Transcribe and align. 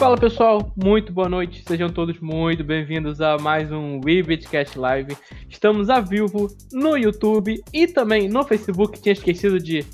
Fala 0.00 0.16
pessoal, 0.16 0.72
muito 0.82 1.12
boa 1.12 1.28
noite, 1.28 1.62
sejam 1.68 1.90
todos 1.90 2.18
muito 2.20 2.64
bem-vindos 2.64 3.20
a 3.20 3.36
mais 3.36 3.70
um 3.70 4.00
WeBitCast 4.02 4.78
Live. 4.78 5.14
Estamos 5.46 5.90
a 5.90 6.00
vivo 6.00 6.48
no 6.72 6.96
YouTube 6.96 7.62
e 7.70 7.86
também 7.86 8.26
no 8.26 8.42
Facebook, 8.42 8.98
tinha 8.98 9.12
esquecido 9.12 9.60
de, 9.60 9.84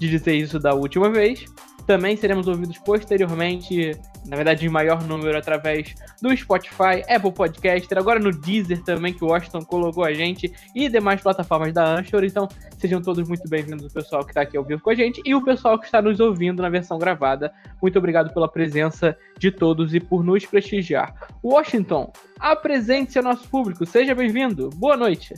de 0.00 0.10
dizer 0.10 0.34
isso 0.34 0.58
da 0.58 0.74
última 0.74 1.08
vez. 1.08 1.44
Também 1.86 2.16
seremos 2.16 2.46
ouvidos 2.46 2.78
posteriormente, 2.78 3.92
na 4.26 4.36
verdade 4.36 4.64
em 4.64 4.68
maior 4.68 5.02
número, 5.02 5.36
através 5.36 5.94
do 6.20 6.34
Spotify, 6.36 7.02
Apple 7.08 7.32
Podcaster, 7.32 7.98
agora 7.98 8.20
no 8.20 8.30
Deezer 8.30 8.82
também, 8.82 9.12
que 9.12 9.24
o 9.24 9.28
Washington 9.28 9.62
colocou 9.62 10.04
a 10.04 10.12
gente, 10.12 10.52
e 10.74 10.88
demais 10.88 11.20
plataformas 11.20 11.72
da 11.72 11.84
Anchor. 11.84 12.24
Então, 12.24 12.48
sejam 12.78 13.02
todos 13.02 13.26
muito 13.26 13.48
bem-vindos, 13.48 13.86
o 13.86 13.92
pessoal 13.92 14.24
que 14.24 14.30
está 14.30 14.42
aqui 14.42 14.56
ao 14.56 14.64
vivo 14.64 14.80
com 14.80 14.90
a 14.90 14.94
gente 14.94 15.20
e 15.24 15.34
o 15.34 15.42
pessoal 15.42 15.78
que 15.78 15.86
está 15.86 16.00
nos 16.00 16.20
ouvindo 16.20 16.62
na 16.62 16.68
versão 16.68 16.98
gravada. 16.98 17.52
Muito 17.80 17.98
obrigado 17.98 18.32
pela 18.32 18.48
presença 18.48 19.16
de 19.38 19.50
todos 19.50 19.94
e 19.94 20.00
por 20.00 20.24
nos 20.24 20.46
prestigiar. 20.46 21.14
Washington, 21.42 22.12
apresente-se 22.38 23.18
ao 23.18 23.24
nosso 23.24 23.48
público, 23.48 23.84
seja 23.84 24.14
bem-vindo. 24.14 24.70
Boa 24.70 24.96
noite. 24.96 25.34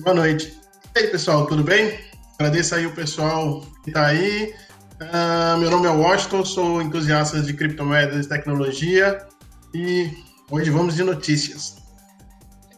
Boa 0.00 0.14
noite. 0.14 0.58
E 0.94 0.98
aí, 0.98 1.06
pessoal, 1.08 1.46
tudo 1.46 1.62
bem? 1.62 1.98
Agradeço 2.38 2.74
aí 2.74 2.86
o 2.86 2.94
pessoal 2.94 3.60
que 3.84 3.90
está 3.90 4.06
aí. 4.06 4.54
Uh, 5.00 5.56
meu 5.58 5.70
nome 5.70 5.86
é 5.86 5.90
Washington, 5.90 6.44
sou 6.44 6.82
entusiasta 6.82 7.40
de 7.40 7.54
criptomoedas 7.54 8.26
e 8.26 8.28
tecnologia 8.28 9.26
e 9.72 10.10
hoje 10.50 10.68
vamos 10.68 10.94
de 10.94 11.02
notícias. 11.02 11.82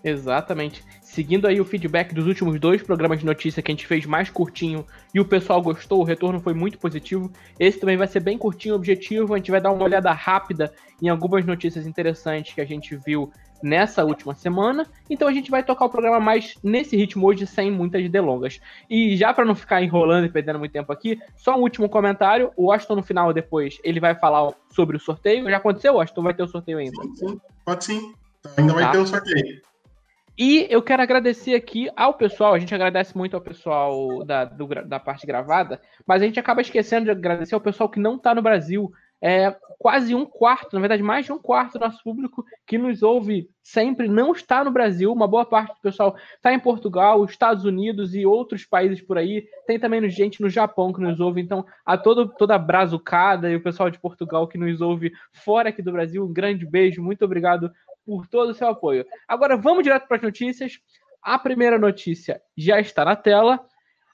Exatamente. 0.04 0.84
Seguindo 1.02 1.48
aí 1.48 1.60
o 1.60 1.64
feedback 1.64 2.14
dos 2.14 2.26
últimos 2.28 2.60
dois 2.60 2.80
programas 2.80 3.18
de 3.18 3.26
notícia 3.26 3.60
que 3.60 3.72
a 3.72 3.74
gente 3.74 3.88
fez 3.88 4.06
mais 4.06 4.30
curtinho 4.30 4.86
e 5.12 5.18
o 5.18 5.24
pessoal 5.24 5.60
gostou, 5.60 6.00
o 6.00 6.04
retorno 6.04 6.40
foi 6.40 6.54
muito 6.54 6.78
positivo. 6.78 7.28
Esse 7.58 7.80
também 7.80 7.96
vai 7.96 8.06
ser 8.06 8.20
bem 8.20 8.38
curtinho, 8.38 8.76
objetivo. 8.76 9.34
A 9.34 9.36
gente 9.36 9.50
vai 9.50 9.60
dar 9.60 9.72
uma 9.72 9.84
olhada 9.84 10.12
rápida 10.12 10.72
em 11.02 11.08
algumas 11.08 11.44
notícias 11.44 11.88
interessantes 11.88 12.54
que 12.54 12.60
a 12.60 12.64
gente 12.64 12.96
viu 13.04 13.32
nessa 13.62 14.04
última 14.04 14.34
semana. 14.34 14.86
Então 15.08 15.28
a 15.28 15.32
gente 15.32 15.50
vai 15.50 15.62
tocar 15.62 15.84
o 15.84 15.90
programa 15.90 16.20
mais 16.20 16.56
nesse 16.62 16.96
ritmo 16.96 17.26
hoje, 17.26 17.46
sem 17.46 17.70
muitas 17.70 18.08
delongas. 18.10 18.60
E 18.88 19.16
já 19.16 19.32
para 19.32 19.44
não 19.44 19.54
ficar 19.54 19.82
enrolando 19.82 20.26
e 20.26 20.30
perdendo 20.30 20.58
muito 20.58 20.72
tempo 20.72 20.92
aqui, 20.92 21.18
só 21.36 21.56
um 21.56 21.60
último 21.60 21.88
comentário. 21.88 22.50
O 22.56 22.66
Washington 22.66 22.96
no 22.96 23.02
final 23.02 23.32
depois 23.32 23.78
ele 23.84 24.00
vai 24.00 24.14
falar 24.14 24.52
sobre 24.70 24.96
o 24.96 25.00
sorteio. 25.00 25.48
Já 25.48 25.56
aconteceu, 25.56 25.94
Washington? 25.94 26.22
Vai 26.22 26.34
ter 26.34 26.42
o 26.42 26.48
sorteio 26.48 26.78
ainda? 26.78 27.02
Sim, 27.02 27.14
sim. 27.14 27.40
Pode 27.64 27.84
sim. 27.84 28.14
Ainda 28.56 28.72
vai 28.72 28.84
tá. 28.84 28.90
ter 28.92 28.98
o 28.98 29.06
sorteio. 29.06 29.62
E 30.36 30.66
eu 30.70 30.82
quero 30.82 31.02
agradecer 31.02 31.54
aqui 31.54 31.90
ao 31.94 32.14
pessoal, 32.14 32.54
a 32.54 32.58
gente 32.58 32.74
agradece 32.74 33.16
muito 33.16 33.34
ao 33.34 33.40
pessoal 33.40 34.24
da, 34.24 34.46
do, 34.46 34.66
da 34.66 34.98
parte 34.98 35.26
gravada, 35.26 35.80
mas 36.06 36.22
a 36.22 36.24
gente 36.24 36.40
acaba 36.40 36.62
esquecendo 36.62 37.04
de 37.04 37.10
agradecer 37.10 37.54
ao 37.54 37.60
pessoal 37.60 37.88
que 37.88 38.00
não 38.00 38.16
está 38.16 38.34
no 38.34 38.40
Brasil 38.40 38.90
é, 39.22 39.54
quase 39.78 40.14
um 40.14 40.26
quarto, 40.26 40.74
na 40.74 40.80
verdade, 40.80 41.02
mais 41.02 41.24
de 41.24 41.32
um 41.32 41.38
quarto 41.38 41.78
do 41.78 41.84
nosso 41.84 42.02
público 42.02 42.44
que 42.66 42.76
nos 42.76 43.02
ouve 43.04 43.48
sempre 43.62 44.08
não 44.08 44.32
está 44.32 44.64
no 44.64 44.70
Brasil. 44.70 45.12
Uma 45.12 45.28
boa 45.28 45.44
parte 45.44 45.74
do 45.74 45.80
pessoal 45.80 46.16
está 46.34 46.52
em 46.52 46.58
Portugal, 46.58 47.24
Estados 47.24 47.64
Unidos 47.64 48.16
e 48.16 48.26
outros 48.26 48.64
países 48.64 49.00
por 49.00 49.16
aí. 49.16 49.46
Tem 49.64 49.78
também 49.78 50.08
gente 50.10 50.42
no 50.42 50.48
Japão 50.48 50.92
que 50.92 51.00
nos 51.00 51.20
ouve. 51.20 51.40
Então, 51.40 51.64
a 51.86 51.96
todo, 51.96 52.28
toda 52.28 52.56
a 52.56 52.58
brazucada 52.58 53.48
e 53.48 53.54
o 53.54 53.62
pessoal 53.62 53.90
de 53.90 53.98
Portugal 54.00 54.48
que 54.48 54.58
nos 54.58 54.80
ouve 54.80 55.12
fora 55.32 55.68
aqui 55.68 55.82
do 55.82 55.92
Brasil, 55.92 56.24
um 56.24 56.32
grande 56.32 56.66
beijo. 56.66 57.00
Muito 57.00 57.24
obrigado 57.24 57.70
por 58.04 58.26
todo 58.26 58.50
o 58.50 58.54
seu 58.54 58.68
apoio. 58.68 59.06
Agora, 59.28 59.56
vamos 59.56 59.84
direto 59.84 60.08
para 60.08 60.16
as 60.16 60.22
notícias. 60.22 60.80
A 61.22 61.38
primeira 61.38 61.78
notícia 61.78 62.42
já 62.56 62.80
está 62.80 63.04
na 63.04 63.14
tela. 63.14 63.64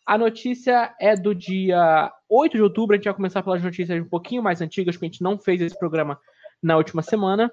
A 0.08 0.16
notícia 0.16 0.94
é 0.98 1.14
do 1.14 1.34
dia 1.34 2.10
8 2.30 2.56
de 2.56 2.62
outubro. 2.62 2.94
A 2.94 2.96
gente 2.96 3.04
vai 3.04 3.12
começar 3.12 3.42
pelas 3.42 3.62
notícias 3.62 4.00
um 4.00 4.08
pouquinho 4.08 4.42
mais 4.42 4.62
antigas, 4.62 4.96
porque 4.96 5.04
a 5.04 5.08
gente 5.10 5.22
não 5.22 5.38
fez 5.38 5.60
esse 5.60 5.78
programa 5.78 6.18
na 6.62 6.78
última 6.78 7.02
semana. 7.02 7.52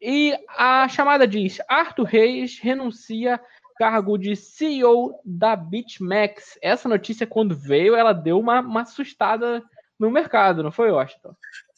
E 0.00 0.36
a 0.48 0.88
chamada 0.88 1.28
diz: 1.28 1.60
Arthur 1.68 2.02
Reis 2.02 2.58
renuncia 2.58 3.40
cargo 3.78 4.18
de 4.18 4.34
CEO 4.34 5.14
da 5.24 5.54
BitMEX. 5.54 6.58
Essa 6.60 6.88
notícia, 6.88 7.24
quando 7.24 7.54
veio, 7.54 7.94
ela 7.94 8.12
deu 8.12 8.36
uma, 8.40 8.58
uma 8.58 8.82
assustada 8.82 9.62
no 9.96 10.10
mercado, 10.10 10.60
não 10.60 10.72
foi, 10.72 10.90
Washington? 10.90 11.36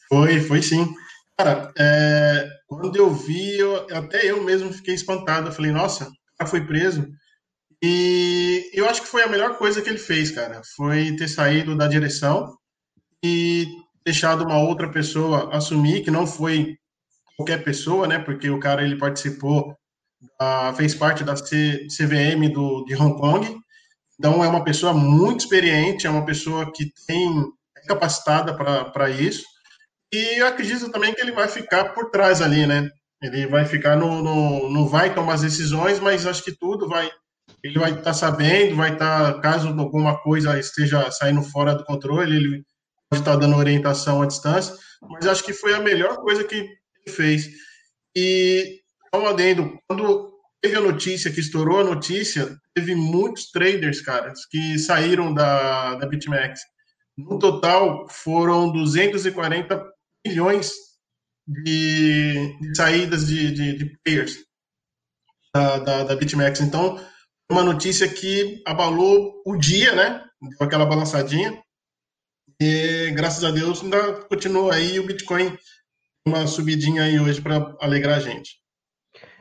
Foi, 0.09 0.39
foi 0.39 0.59
sim. 0.63 0.91
Cara, 1.37 1.71
é, 1.77 2.49
quando 2.67 2.95
eu 2.95 3.11
vi, 3.13 3.59
eu, 3.59 3.85
até 3.95 4.25
eu 4.25 4.43
mesmo 4.43 4.73
fiquei 4.73 4.95
espantado. 4.95 5.49
Eu 5.49 5.53
falei, 5.53 5.69
nossa, 5.69 6.09
já 6.41 6.47
foi 6.47 6.65
preso. 6.65 7.07
E 7.81 8.69
eu 8.73 8.89
acho 8.89 9.01
que 9.01 9.07
foi 9.07 9.23
a 9.23 9.27
melhor 9.27 9.57
coisa 9.57 9.81
que 9.81 9.89
ele 9.89 9.97
fez, 9.97 10.31
cara. 10.31 10.61
Foi 10.75 11.15
ter 11.15 11.27
saído 11.27 11.75
da 11.75 11.87
direção 11.87 12.55
e 13.23 13.67
deixado 14.03 14.43
uma 14.43 14.57
outra 14.57 14.89
pessoa 14.89 15.55
assumir, 15.55 16.03
que 16.03 16.11
não 16.11 16.27
foi 16.27 16.77
qualquer 17.35 17.63
pessoa, 17.63 18.07
né? 18.07 18.19
Porque 18.19 18.49
o 18.49 18.59
cara 18.59 18.83
ele 18.83 18.97
participou, 18.97 19.75
fez 20.77 20.95
parte 20.95 21.23
da 21.23 21.33
CVM 21.33 22.49
do, 22.53 22.85
de 22.85 22.95
Hong 22.95 23.19
Kong. 23.19 23.57
Então 24.17 24.43
é 24.43 24.47
uma 24.47 24.63
pessoa 24.63 24.93
muito 24.93 25.41
experiente, 25.41 26.07
é 26.07 26.09
uma 26.09 26.25
pessoa 26.25 26.71
que 26.71 26.91
tem 27.05 27.29
é 27.77 27.81
capacitada 27.87 28.53
para 28.53 29.09
isso. 29.09 29.43
E 30.13 30.39
eu 30.39 30.47
acredito 30.47 30.89
também 30.89 31.13
que 31.13 31.21
ele 31.21 31.33
vai 31.33 31.47
ficar 31.47 31.93
por 31.93 32.09
trás 32.09 32.41
ali, 32.41 32.65
né? 32.65 32.89
Ele 33.21 33.47
vai 33.47 33.65
ficar 33.65 33.95
no, 33.95 34.21
no 34.21 34.69
não 34.69 34.87
vai 34.87 35.13
tomar 35.13 35.33
as 35.33 35.41
decisões, 35.41 35.99
mas 35.99 36.25
acho 36.25 36.43
que 36.43 36.55
tudo 36.55 36.87
vai 36.87 37.09
ele 37.65 37.79
vai 37.79 37.89
estar 37.89 38.03
tá 38.03 38.13
sabendo, 38.13 38.75
vai 38.75 38.93
estar, 38.93 39.33
tá, 39.33 39.39
caso 39.41 39.69
alguma 39.69 40.15
coisa 40.21 40.59
esteja 40.59 41.09
saindo 41.09 41.41
fora 41.41 41.73
do 41.73 41.83
controle, 41.83 42.35
ele 42.35 42.65
pode 43.09 43.21
estar 43.21 43.31
tá 43.31 43.37
dando 43.37 43.55
orientação 43.55 44.21
à 44.21 44.27
distância, 44.27 44.75
mas 45.01 45.25
acho 45.25 45.43
que 45.43 45.51
foi 45.51 45.73
a 45.73 45.81
melhor 45.81 46.17
coisa 46.17 46.43
que 46.43 46.55
ele 46.55 47.15
fez. 47.15 47.49
E, 48.15 48.81
um 49.15 49.25
adendo, 49.25 49.79
quando 49.87 50.31
teve 50.61 50.75
a 50.75 50.81
notícia, 50.81 51.31
que 51.31 51.39
estourou 51.39 51.79
a 51.79 51.83
notícia, 51.83 52.55
teve 52.75 52.93
muitos 52.93 53.49
traders, 53.49 53.99
cara, 53.99 54.31
que 54.51 54.77
saíram 54.77 55.33
da, 55.33 55.95
da 55.95 56.05
BitMEX. 56.05 56.59
No 57.17 57.39
total, 57.39 58.07
foram 58.09 58.71
240 58.71 59.83
milhões 60.25 60.73
de, 61.47 62.55
de 62.59 62.77
saídas 62.77 63.25
de, 63.25 63.51
de, 63.51 63.77
de 63.77 63.97
players 64.03 64.37
da, 65.53 65.79
da, 65.79 66.03
da 66.03 66.15
BitMEX. 66.15 66.61
Então, 66.61 66.99
uma 67.49 67.63
notícia 67.63 68.07
que 68.07 68.61
abalou 68.65 69.41
o 69.45 69.55
dia, 69.55 69.93
né? 69.95 70.25
Deu 70.41 70.67
aquela 70.67 70.85
balançadinha. 70.85 71.61
E 72.61 73.11
graças 73.11 73.43
a 73.43 73.51
Deus 73.51 73.83
ainda 73.83 74.13
continua 74.23 74.75
aí 74.75 74.99
o 74.99 75.05
Bitcoin 75.05 75.57
uma 76.27 76.47
subidinha 76.47 77.03
aí 77.03 77.19
hoje 77.19 77.41
para 77.41 77.75
alegrar 77.79 78.17
a 78.17 78.19
gente. 78.19 78.59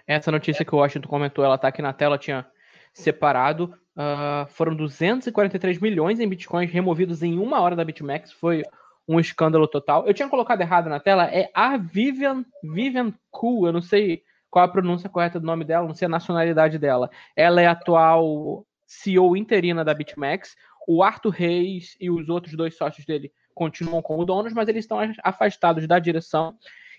Essa 0.07 0.31
notícia 0.31 0.65
que 0.65 0.75
o 0.75 0.79
Washington 0.79 1.09
comentou, 1.09 1.45
ela 1.45 1.57
tá 1.57 1.69
aqui 1.69 1.81
na 1.81 1.95
tela, 1.95 2.19
tinha 2.19 2.47
separado. 2.93 3.75
Uh, 3.97 4.47
foram 4.49 4.75
243 4.77 5.79
milhões 5.79 6.21
em 6.21 6.29
bitcoins 6.29 6.71
removidos 6.71 7.23
em 7.23 7.39
uma 7.39 7.61
hora 7.61 7.75
da 7.75 7.85
BitMEX. 7.85 8.33
Foi 8.33 8.63
um 9.09 9.19
escândalo 9.19 9.67
total. 9.67 10.07
Eu 10.07 10.13
tinha 10.13 10.29
colocado 10.29 10.61
errado 10.61 10.89
na 10.89 11.01
tela, 11.01 11.25
é 11.25 11.51
a 11.55 11.77
Vivian, 11.77 12.45
Vivian 12.63 13.15
Ku, 13.31 13.67
eu 13.67 13.73
não 13.73 13.81
sei 13.81 14.23
qual 14.55 14.67
a 14.67 14.69
pronúncia 14.69 15.11
correta 15.11 15.41
do 15.41 15.47
nome 15.47 15.65
dela, 15.65 15.85
não 15.85 15.97
sei 15.97 16.07
a 16.07 16.09
nacionalidade 16.09 16.79
dela. 16.79 17.11
Ela 17.35 17.61
é 17.61 17.67
atual 17.67 18.65
CEO 18.87 19.37
interina 19.37 19.85
da 19.85 19.93
BitMEX. 19.93 20.55
O 20.87 21.03
Arthur 21.03 21.31
Reis 21.31 21.97
e 22.01 22.09
os 22.09 22.29
outros 22.29 22.57
dois 22.57 22.77
sócios 22.77 23.05
dele 23.05 23.33
continuam 23.53 24.01
como 24.01 24.25
donos, 24.25 24.53
mas 24.53 24.69
eles 24.69 24.85
estão 24.85 24.99
afastados 25.25 25.89
da 25.89 25.99
direção. 25.99 26.55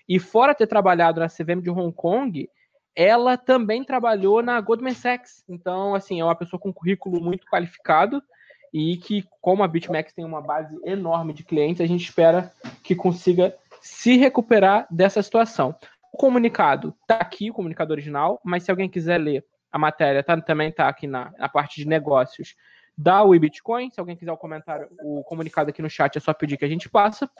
E 0.06 0.18
fora 0.18 0.54
ter 0.54 0.66
trabalhado 0.66 1.18
na 1.18 1.28
CVM 1.28 1.62
de 1.62 1.70
Hong 1.70 1.94
Kong, 1.94 2.46
ela 2.94 3.38
também 3.38 3.82
trabalhou 3.82 4.42
na 4.42 4.60
Goldman 4.60 4.92
Sachs. 4.92 5.42
Então, 5.48 5.94
assim, 5.94 6.20
é 6.20 6.24
uma 6.24 6.36
pessoa 6.36 6.60
com 6.60 6.68
um 6.68 6.74
currículo 6.74 7.22
muito 7.22 7.46
qualificado 7.46 8.22
e 8.70 8.98
que, 8.98 9.24
como 9.40 9.62
a 9.62 9.68
BitMEX 9.68 10.12
tem 10.12 10.26
uma 10.26 10.42
base 10.42 10.78
enorme 10.84 11.32
de 11.32 11.42
clientes, 11.42 11.80
a 11.80 11.86
gente 11.86 12.04
espera 12.04 12.52
que 12.82 12.94
consiga 12.94 13.56
se 13.80 14.18
recuperar 14.18 14.86
dessa 14.90 15.22
situação. 15.22 15.74
Comunicado 16.16 16.94
está 17.02 17.16
aqui, 17.16 17.50
o 17.50 17.54
comunicado 17.54 17.92
original, 17.92 18.40
mas 18.44 18.62
se 18.62 18.70
alguém 18.70 18.88
quiser 18.88 19.18
ler 19.18 19.44
a 19.70 19.78
matéria, 19.78 20.22
tá, 20.22 20.40
também 20.40 20.70
está 20.70 20.88
aqui 20.88 21.06
na, 21.06 21.32
na 21.38 21.48
parte 21.48 21.80
de 21.80 21.86
negócios 21.86 22.54
da 22.96 23.24
Bitcoin. 23.26 23.90
Se 23.90 24.00
alguém 24.00 24.16
quiser 24.16 24.32
o 24.32 24.36
comentário, 24.36 24.88
o 25.02 25.22
comunicado 25.24 25.70
aqui 25.70 25.82
no 25.82 25.90
chat 25.90 26.16
é 26.16 26.20
só 26.20 26.32
pedir 26.32 26.56
que 26.56 26.64
a 26.64 26.68
gente 26.68 26.88
passa. 26.88 27.30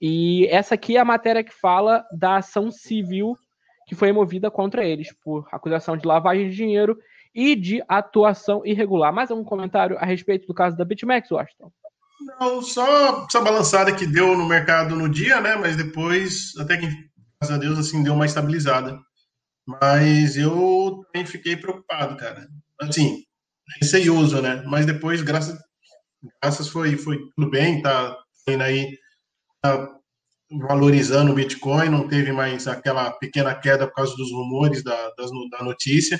E 0.00 0.46
essa 0.48 0.74
aqui 0.74 0.96
é 0.96 1.00
a 1.00 1.04
matéria 1.04 1.42
que 1.42 1.52
fala 1.52 2.04
da 2.12 2.36
ação 2.36 2.70
civil 2.70 3.36
que 3.86 3.94
foi 3.94 4.12
movida 4.12 4.50
contra 4.50 4.84
eles 4.84 5.12
por 5.22 5.48
acusação 5.52 5.96
de 5.96 6.06
lavagem 6.06 6.50
de 6.50 6.56
dinheiro 6.56 6.98
e 7.32 7.54
de 7.54 7.82
atuação 7.88 8.62
irregular. 8.66 9.12
Mais 9.12 9.30
algum 9.30 9.44
comentário 9.44 9.96
a 9.98 10.04
respeito 10.04 10.46
do 10.46 10.54
caso 10.54 10.76
da 10.76 10.84
BitMEX, 10.84 11.30
Washington? 11.30 11.70
Não, 12.40 12.60
só 12.62 13.24
essa 13.26 13.40
balançada 13.40 13.94
que 13.94 14.06
deu 14.06 14.36
no 14.36 14.46
mercado 14.48 14.96
no 14.96 15.08
dia, 15.08 15.40
né? 15.40 15.54
Mas 15.54 15.76
depois, 15.76 16.52
até 16.58 16.76
que 16.76 16.88
graças 17.40 17.56
a 17.56 17.58
Deus, 17.58 17.78
assim, 17.78 18.02
deu 18.02 18.14
uma 18.14 18.26
estabilizada. 18.26 18.98
Mas 19.66 20.36
eu 20.36 21.02
também 21.12 21.26
fiquei 21.26 21.56
preocupado, 21.56 22.16
cara. 22.16 22.46
Assim, 22.80 23.24
receioso, 23.80 24.40
né? 24.40 24.62
Mas 24.66 24.86
depois, 24.86 25.22
graças, 25.22 25.58
graças 26.42 26.68
foi, 26.68 26.96
foi 26.96 27.18
tudo 27.34 27.50
bem, 27.50 27.82
tá 27.82 28.16
indo 28.48 28.62
aí, 28.62 28.96
tá 29.60 29.92
valorizando 30.50 31.32
o 31.32 31.34
Bitcoin, 31.34 31.88
não 31.88 32.06
teve 32.06 32.30
mais 32.30 32.68
aquela 32.68 33.10
pequena 33.10 33.54
queda 33.54 33.86
por 33.88 33.94
causa 33.94 34.14
dos 34.16 34.30
rumores 34.30 34.84
da, 34.84 35.10
da 35.50 35.64
notícia. 35.64 36.18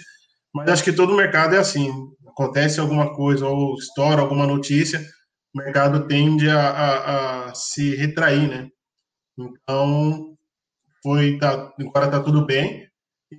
Mas 0.52 0.68
acho 0.68 0.84
que 0.84 0.92
todo 0.92 1.14
mercado 1.14 1.54
é 1.54 1.58
assim. 1.58 1.90
Acontece 2.26 2.80
alguma 2.80 3.14
coisa 3.14 3.46
ou 3.46 3.76
estoura 3.76 4.20
alguma 4.20 4.46
notícia, 4.46 5.00
o 5.54 5.58
mercado 5.58 6.06
tende 6.06 6.50
a, 6.50 6.68
a, 6.68 7.48
a 7.48 7.54
se 7.54 7.94
retrair, 7.94 8.48
né? 8.48 8.68
Então, 9.38 10.35
foi, 11.06 11.38
tá, 11.38 11.72
agora 11.78 12.10
tá 12.10 12.20
tudo 12.20 12.44
bem. 12.44 12.84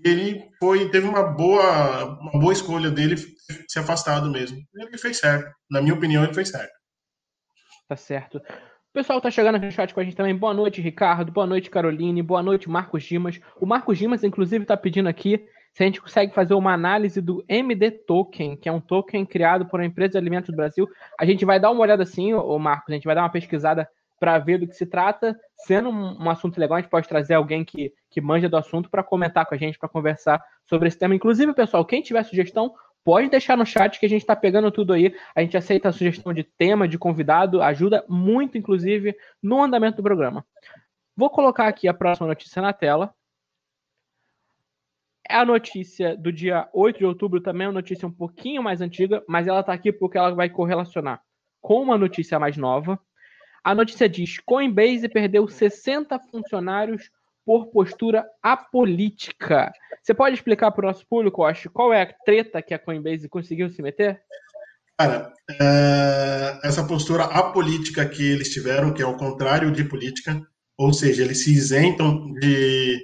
Ele 0.05 0.49
foi, 0.57 0.89
teve 0.89 1.05
uma 1.05 1.23
boa, 1.23 2.17
uma 2.21 2.39
boa 2.39 2.53
escolha 2.53 2.89
dele 2.89 3.17
se 3.17 3.77
afastado 3.77 4.31
mesmo. 4.31 4.57
Ele 4.73 4.97
fez 4.97 5.17
certo. 5.17 5.51
Na 5.69 5.81
minha 5.81 5.93
opinião, 5.93 6.23
ele 6.23 6.33
fez 6.33 6.47
certo. 6.47 6.71
Tá 7.89 7.97
certo. 7.97 8.37
O 8.37 8.93
pessoal 8.93 9.19
tá 9.19 9.29
chegando 9.29 9.59
no 9.59 9.69
chat 9.69 9.93
com 9.93 9.99
a 9.99 10.03
gente 10.05 10.15
também. 10.15 10.33
Boa 10.33 10.53
noite, 10.53 10.81
Ricardo. 10.81 11.29
Boa 11.29 11.45
noite, 11.45 11.69
Caroline. 11.69 12.23
Boa 12.23 12.41
noite, 12.41 12.69
Marcos 12.69 13.03
Dimas. 13.03 13.37
O 13.59 13.65
Marcos 13.65 13.97
Dimas, 13.97 14.23
inclusive, 14.23 14.63
tá 14.63 14.77
pedindo 14.77 15.09
aqui 15.09 15.45
se 15.73 15.83
a 15.83 15.85
gente 15.85 16.01
consegue 16.01 16.33
fazer 16.33 16.53
uma 16.53 16.71
análise 16.71 17.21
do 17.21 17.43
MD 17.49 17.91
Token, 17.91 18.55
que 18.55 18.69
é 18.69 18.71
um 18.71 18.79
token 18.79 19.25
criado 19.25 19.65
por 19.65 19.81
uma 19.81 19.85
empresa 19.85 20.13
de 20.13 20.17
alimentos 20.17 20.49
do 20.49 20.55
Brasil. 20.55 20.87
A 21.19 21.25
gente 21.25 21.43
vai 21.43 21.59
dar 21.59 21.69
uma 21.71 21.81
olhada 21.81 22.03
assim, 22.03 22.33
ô 22.33 22.57
Marcos, 22.57 22.89
a 22.91 22.93
gente 22.93 23.05
vai 23.05 23.13
dar 23.13 23.23
uma 23.23 23.29
pesquisada 23.29 23.89
para 24.19 24.37
ver 24.39 24.59
do 24.59 24.67
que 24.67 24.73
se 24.73 24.85
trata. 24.85 25.37
Sendo 25.55 25.89
um, 25.89 26.23
um, 26.23 26.29
assunto 26.29 26.59
legal, 26.59 26.77
a 26.77 26.81
gente 26.81 26.89
pode 26.89 27.07
trazer 27.07 27.33
alguém 27.33 27.63
que, 27.63 27.93
que 28.09 28.21
manja 28.21 28.49
do 28.49 28.57
assunto 28.57 28.89
para 28.89 29.03
comentar 29.03 29.45
com 29.45 29.55
a 29.55 29.57
gente, 29.57 29.77
para 29.77 29.89
conversar 29.89 30.43
sobre 30.65 30.87
esse 30.87 30.97
tema. 30.97 31.15
Inclusive, 31.15 31.53
pessoal, 31.53 31.85
quem 31.85 32.01
tiver 32.01 32.23
sugestão, 32.23 32.73
pode 33.03 33.29
deixar 33.29 33.55
no 33.55 33.65
chat 33.65 33.99
que 33.99 34.05
a 34.05 34.09
gente 34.09 34.21
está 34.21 34.35
pegando 34.35 34.71
tudo 34.71 34.93
aí. 34.93 35.15
A 35.35 35.41
gente 35.41 35.55
aceita 35.55 35.89
a 35.89 35.93
sugestão 35.93 36.33
de 36.33 36.43
tema, 36.43 36.87
de 36.87 36.97
convidado, 36.97 37.61
ajuda 37.61 38.03
muito, 38.07 38.57
inclusive, 38.57 39.15
no 39.41 39.63
andamento 39.63 39.97
do 39.97 40.03
programa. 40.03 40.45
Vou 41.15 41.29
colocar 41.29 41.67
aqui 41.67 41.87
a 41.87 41.93
próxima 41.93 42.27
notícia 42.27 42.61
na 42.61 42.73
tela. 42.73 43.13
É 45.29 45.35
a 45.35 45.45
notícia 45.45 46.15
do 46.15 46.31
dia 46.31 46.69
8 46.73 46.99
de 46.99 47.05
outubro, 47.05 47.41
também 47.41 47.65
é 47.65 47.67
uma 47.67 47.73
notícia 47.73 48.07
um 48.07 48.11
pouquinho 48.11 48.63
mais 48.63 48.79
antiga, 48.79 49.21
mas 49.27 49.45
ela 49.45 49.59
está 49.59 49.73
aqui 49.73 49.91
porque 49.91 50.17
ela 50.17 50.33
vai 50.33 50.49
correlacionar 50.49 51.21
com 51.61 51.81
uma 51.81 51.97
notícia 51.97 52.39
mais 52.39 52.55
nova. 52.55 52.99
A 53.67 53.75
notícia 53.75 54.07
diz: 54.07 54.39
Coinbase 54.45 55.09
perdeu 55.09 55.45
60 55.45 56.17
funcionários 56.31 57.09
por 57.45 57.67
postura 57.67 58.25
apolítica. 58.41 59.73
Você 60.01 60.13
pode 60.13 60.35
explicar 60.35 60.71
para 60.71 60.85
o 60.85 60.87
nosso 60.87 61.05
público, 61.05 61.43
acho, 61.43 61.69
qual 61.69 61.91
é 61.91 62.01
a 62.01 62.13
treta 62.25 62.61
que 62.61 62.73
a 62.73 62.79
Coinbase 62.79 63.27
conseguiu 63.27 63.69
se 63.69 63.81
meter? 63.81 64.21
Cara, 64.97 65.33
é, 65.59 66.61
essa 66.63 66.87
postura 66.87 67.25
apolítica 67.25 68.07
que 68.07 68.23
eles 68.31 68.53
tiveram, 68.53 68.93
que 68.93 69.01
é 69.01 69.05
o 69.05 69.17
contrário 69.17 69.69
de 69.69 69.83
política, 69.83 70.41
ou 70.77 70.93
seja, 70.93 71.23
eles 71.23 71.43
se 71.43 71.51
isentam 71.53 72.31
de 72.35 73.03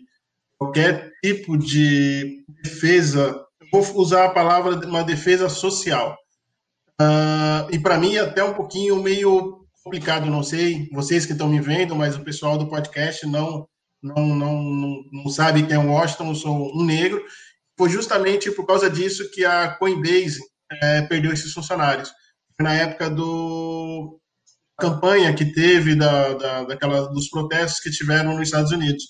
qualquer 0.58 1.12
tipo 1.22 1.58
de 1.58 2.46
defesa, 2.64 3.38
vou 3.70 3.82
usar 3.98 4.28
a 4.28 4.34
palavra 4.34 4.78
uma 4.88 5.04
defesa 5.04 5.50
social. 5.50 6.18
Uh, 7.02 7.68
e 7.70 7.78
para 7.78 7.98
mim 7.98 8.16
é 8.16 8.22
até 8.22 8.42
um 8.42 8.54
pouquinho 8.54 9.04
meio 9.04 9.63
complicado, 9.84 10.26
não 10.28 10.42
sei, 10.42 10.90
vocês 10.92 11.26
que 11.26 11.34
estão 11.34 11.50
me 11.50 11.60
vendo, 11.60 11.96
mas 11.96 12.16
o 12.16 12.24
pessoal 12.24 12.58
do 12.58 12.70
podcast 12.70 13.26
não 13.28 13.68
não, 14.02 14.36
não, 14.36 15.04
não, 15.14 15.30
sabe 15.30 15.66
quem 15.66 15.78
é 15.78 15.80
Washington, 15.80 16.30
eu 16.30 16.36
sou 16.36 16.78
um 16.78 16.84
negro. 16.84 17.24
Foi 17.78 17.90
justamente 17.90 18.52
por 18.52 18.66
causa 18.66 18.90
disso 18.90 19.32
que 19.32 19.46
a 19.46 19.76
Coinbase 19.76 20.42
é, 20.82 21.02
perdeu 21.04 21.32
esses 21.32 21.54
funcionários. 21.54 22.12
Na 22.60 22.74
época 22.74 23.10
do 23.10 24.20
campanha 24.78 25.34
que 25.34 25.46
teve 25.46 25.96
da, 25.96 26.34
da, 26.34 26.64
daquela, 26.66 27.08
dos 27.14 27.30
protestos 27.30 27.80
que 27.80 27.92
tiveram 27.92 28.34
nos 28.34 28.50
Estados 28.50 28.72
Unidos 28.72 29.06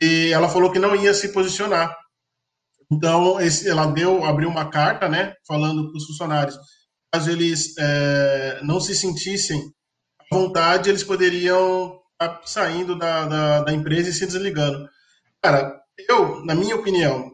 e 0.00 0.30
ela 0.32 0.48
falou 0.48 0.70
que 0.70 0.78
não 0.78 0.94
ia 0.94 1.14
se 1.14 1.32
posicionar. 1.32 1.96
Então, 2.90 3.40
esse, 3.40 3.68
ela 3.68 3.86
deu, 3.86 4.24
abriu 4.24 4.48
uma 4.48 4.68
carta, 4.68 5.08
né, 5.08 5.34
falando 5.46 5.90
para 5.90 5.96
os 5.96 6.04
funcionários, 6.04 6.58
caso 7.12 7.30
eles 7.30 7.74
é, 7.78 8.60
não 8.62 8.80
se 8.80 8.94
sentissem 8.94 9.72
vontade, 10.30 10.88
eles 10.88 11.04
poderiam 11.04 12.00
estar 12.12 12.40
saindo 12.44 12.98
da, 12.98 13.26
da, 13.26 13.60
da, 13.62 13.72
empresa 13.72 14.10
e 14.10 14.12
se 14.12 14.26
desligando. 14.26 14.88
Cara, 15.42 15.80
eu, 16.08 16.44
na 16.44 16.54
minha 16.54 16.76
opinião, 16.76 17.32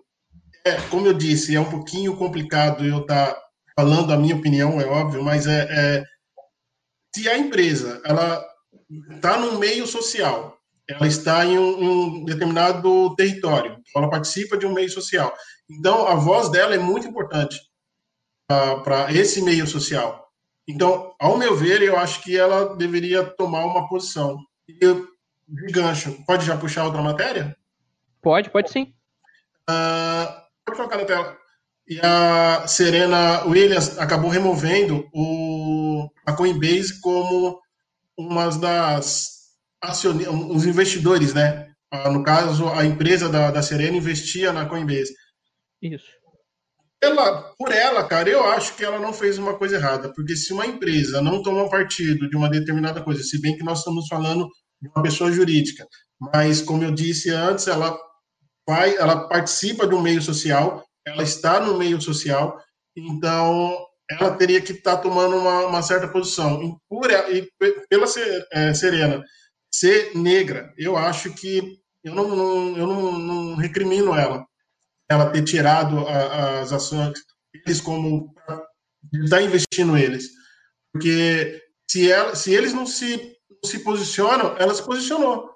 é, 0.64 0.81
como 0.91 1.06
eu 1.06 1.14
disse, 1.14 1.55
é 1.55 1.61
um 1.61 1.70
pouquinho 1.70 2.17
complicado 2.17 2.85
eu 2.85 3.00
estar 3.00 3.32
tá 3.32 3.43
falando 3.76 4.12
a 4.12 4.17
minha 4.17 4.37
opinião, 4.37 4.81
é 4.81 4.87
óbvio, 4.87 5.23
mas 5.23 5.46
é, 5.46 5.67
é 5.70 6.05
se 7.14 7.29
a 7.29 7.38
empresa 7.38 8.00
ela 8.05 8.44
está 9.11 9.37
no 9.38 9.58
meio 9.58 9.87
social 9.87 10.55
ela 10.88 11.06
está 11.06 11.44
em 11.44 11.58
um, 11.58 11.82
um 11.82 12.25
determinado 12.25 13.14
território, 13.17 13.81
ela 13.96 14.11
participa 14.11 14.56
de 14.56 14.67
um 14.67 14.73
meio 14.73 14.91
social. 14.91 15.35
Então, 15.69 16.06
a 16.06 16.14
voz 16.14 16.50
dela 16.50 16.75
é 16.75 16.79
muito 16.79 17.06
importante 17.06 17.58
para 18.46 19.12
esse 19.12 19.41
meio 19.41 19.67
social. 19.67 20.24
Então, 20.66 21.14
ao 21.20 21.37
meu 21.37 21.55
ver, 21.56 21.82
eu 21.82 21.99
acho 21.99 22.22
que 22.22 22.37
ela 22.37 22.75
deveria 22.76 23.22
tomar 23.22 23.64
uma 23.66 23.88
posição. 23.88 24.38
E 24.69 24.78
de 25.46 25.72
gancho, 25.72 26.25
pode 26.26 26.46
já 26.46 26.56
puxar 26.56 26.84
outra 26.84 27.02
matéria? 27.02 27.56
Pode, 28.22 28.49
pode 28.50 28.70
sim. 28.70 28.94
Uh, 29.69 30.26
pode 30.64 30.78
colocar 30.78 30.96
na 30.96 31.05
tela. 31.05 31.37
E 31.87 32.00
a 32.02 32.66
Serena 32.66 33.44
Williams 33.44 33.99
acabou 33.99 34.31
removendo 34.31 35.06
o, 35.12 36.08
a 36.25 36.32
Coinbase 36.32 36.99
como 37.00 37.60
uma 38.17 38.49
das 38.49 39.34
os 40.50 40.64
investidores, 40.64 41.34
né? 41.34 41.70
Ah, 41.90 42.10
no 42.10 42.22
caso, 42.22 42.69
a 42.70 42.87
empresa 42.87 43.28
da, 43.28 43.50
da 43.50 43.60
Serena 43.60 43.99
investia 43.99 44.50
na 44.50 44.64
Coinbase. 44.64 45.14
Isso. 45.82 46.10
Ela, 47.05 47.55
por 47.59 47.71
ela, 47.71 48.05
cara, 48.05 48.29
eu 48.29 48.45
acho 48.45 48.75
que 48.77 48.85
ela 48.85 48.99
não 48.99 49.12
fez 49.12 49.39
uma 49.39 49.55
coisa 49.55 49.77
errada, 49.77 50.12
porque 50.15 50.35
se 50.35 50.53
uma 50.53 50.67
empresa 50.67 51.21
não 51.21 51.43
toma 51.43 51.69
partido 51.69 52.29
de 52.29 52.37
uma 52.37 52.49
determinada 52.49 53.03
coisa, 53.03 53.23
se 53.23 53.41
bem 53.41 53.56
que 53.56 53.65
nós 53.65 53.81
estamos 53.81 54.06
falando 54.09 54.49
de 54.81 54.89
uma 54.89 55.03
pessoa 55.03 55.31
jurídica, 55.31 55.87
mas 56.19 56.62
como 56.62 56.83
eu 56.83 56.91
disse 56.91 57.31
antes, 57.31 57.67
ela 57.67 57.99
vai, 58.67 58.97
ela 58.97 59.29
participa 59.29 59.87
um 59.87 60.01
meio 60.01 60.23
social, 60.23 60.85
ela 61.06 61.23
está 61.23 61.61
no 61.61 61.77
meio 61.77 62.01
social, 62.01 62.59
então 62.97 63.77
ela 64.11 64.35
teria 64.37 64.61
que 64.61 64.73
estar 64.73 64.99
tomando 64.99 65.37
uma, 65.37 65.67
uma 65.67 65.83
certa 65.83 66.09
posição. 66.09 66.62
E, 66.62 66.77
por, 66.89 67.11
e 67.11 67.49
pela 67.89 68.06
é, 68.53 68.75
Serena 68.75 69.23
ser 69.73 70.15
negra. 70.15 70.73
Eu 70.77 70.96
acho 70.96 71.32
que 71.34 71.79
eu 72.03 72.15
não, 72.15 72.29
não 72.29 72.77
eu 72.77 72.87
não, 72.87 73.19
não, 73.19 73.56
recrimino 73.56 74.15
ela, 74.15 74.46
ela 75.08 75.31
ter 75.31 75.43
tirado 75.43 76.06
a, 76.06 76.61
as 76.61 76.73
ações 76.73 77.19
eles 77.67 77.81
como 77.81 78.34
está 79.13 79.41
investindo 79.41 79.96
eles, 79.96 80.31
porque 80.93 81.63
se 81.89 82.11
ela, 82.11 82.34
se 82.34 82.53
eles 82.53 82.73
não 82.73 82.87
se 82.87 83.37
não 83.51 83.70
se 83.70 83.79
posicionam, 83.81 84.56
ela 84.58 84.75
se 84.75 84.82
posicionou. 84.82 85.51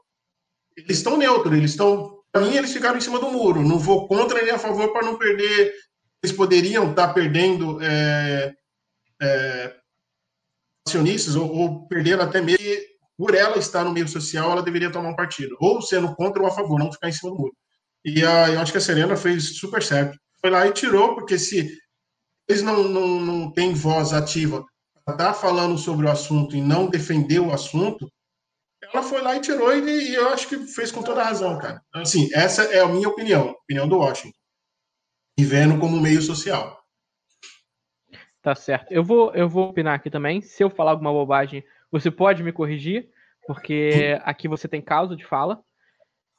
Eles 0.76 0.98
estão 0.98 1.16
neutros, 1.16 1.56
eles 1.56 1.72
estão 1.72 2.18
para 2.30 2.42
mim 2.42 2.54
eles 2.54 2.72
ficaram 2.72 2.98
em 2.98 3.00
cima 3.00 3.18
do 3.18 3.30
muro. 3.30 3.62
Não 3.62 3.78
vou 3.78 4.06
contra 4.06 4.42
nem 4.42 4.52
a 4.52 4.58
favor 4.58 4.92
para 4.92 5.04
não 5.04 5.18
perder. 5.18 5.74
Eles 6.22 6.36
poderiam 6.36 6.90
estar 6.90 7.08
tá 7.08 7.12
perdendo 7.12 7.82
é, 7.82 8.54
é, 9.20 9.76
acionistas 10.86 11.36
ou, 11.36 11.50
ou 11.50 11.88
perdendo 11.88 12.22
até 12.22 12.40
mesmo 12.40 12.64
por 13.16 13.34
ela 13.34 13.58
estar 13.58 13.84
no 13.84 13.92
meio 13.92 14.06
social, 14.06 14.52
ela 14.52 14.62
deveria 14.62 14.92
tomar 14.92 15.08
um 15.08 15.16
partido, 15.16 15.56
ou 15.58 15.82
sendo 15.82 16.14
contra 16.14 16.40
ou 16.40 16.48
a 16.48 16.52
favor, 16.52 16.78
não 16.78 16.92
ficar 16.92 17.08
em 17.08 17.12
cima 17.12 17.32
do 17.32 17.36
muro. 17.36 17.56
E 18.16 18.24
a, 18.24 18.48
eu 18.50 18.60
acho 18.60 18.72
que 18.72 18.78
a 18.78 18.80
Serena 18.80 19.16
fez 19.16 19.58
super 19.58 19.82
certo. 19.82 20.18
Foi 20.40 20.50
lá 20.50 20.66
e 20.66 20.72
tirou, 20.72 21.14
porque 21.14 21.38
se 21.38 21.68
eles 22.48 22.62
não, 22.62 22.84
não, 22.84 23.20
não 23.20 23.52
têm 23.52 23.74
voz 23.74 24.12
ativa 24.12 24.64
para 25.04 25.14
estar 25.14 25.32
tá 25.32 25.34
falando 25.34 25.76
sobre 25.76 26.06
o 26.06 26.10
assunto 26.10 26.56
e 26.56 26.60
não 26.60 26.88
defender 26.88 27.40
o 27.40 27.52
assunto, 27.52 28.10
ela 28.82 29.02
foi 29.02 29.20
lá 29.20 29.36
e 29.36 29.40
tirou, 29.40 29.74
e, 29.74 30.10
e 30.10 30.14
eu 30.14 30.28
acho 30.28 30.48
que 30.48 30.58
fez 30.66 30.90
com 30.90 31.02
toda 31.02 31.24
razão, 31.24 31.58
cara. 31.58 31.82
Assim, 31.94 32.28
essa 32.32 32.62
é 32.64 32.80
a 32.80 32.88
minha 32.88 33.08
opinião, 33.08 33.50
opinião 33.50 33.88
do 33.88 33.98
Washington. 33.98 34.36
E 35.36 35.44
vendo 35.44 35.78
como 35.78 36.00
meio 36.00 36.22
social. 36.22 36.78
Tá 38.42 38.54
certo. 38.54 38.92
Eu 38.92 39.04
vou, 39.04 39.32
eu 39.34 39.48
vou 39.48 39.68
opinar 39.68 39.94
aqui 39.94 40.10
também. 40.10 40.40
Se 40.40 40.62
eu 40.62 40.70
falar 40.70 40.92
alguma 40.92 41.12
bobagem, 41.12 41.64
você 41.90 42.10
pode 42.10 42.42
me 42.42 42.52
corrigir, 42.52 43.08
porque 43.46 44.18
aqui 44.24 44.48
você 44.48 44.68
tem 44.68 44.80
causa 44.80 45.16
de 45.16 45.24
fala. 45.24 45.62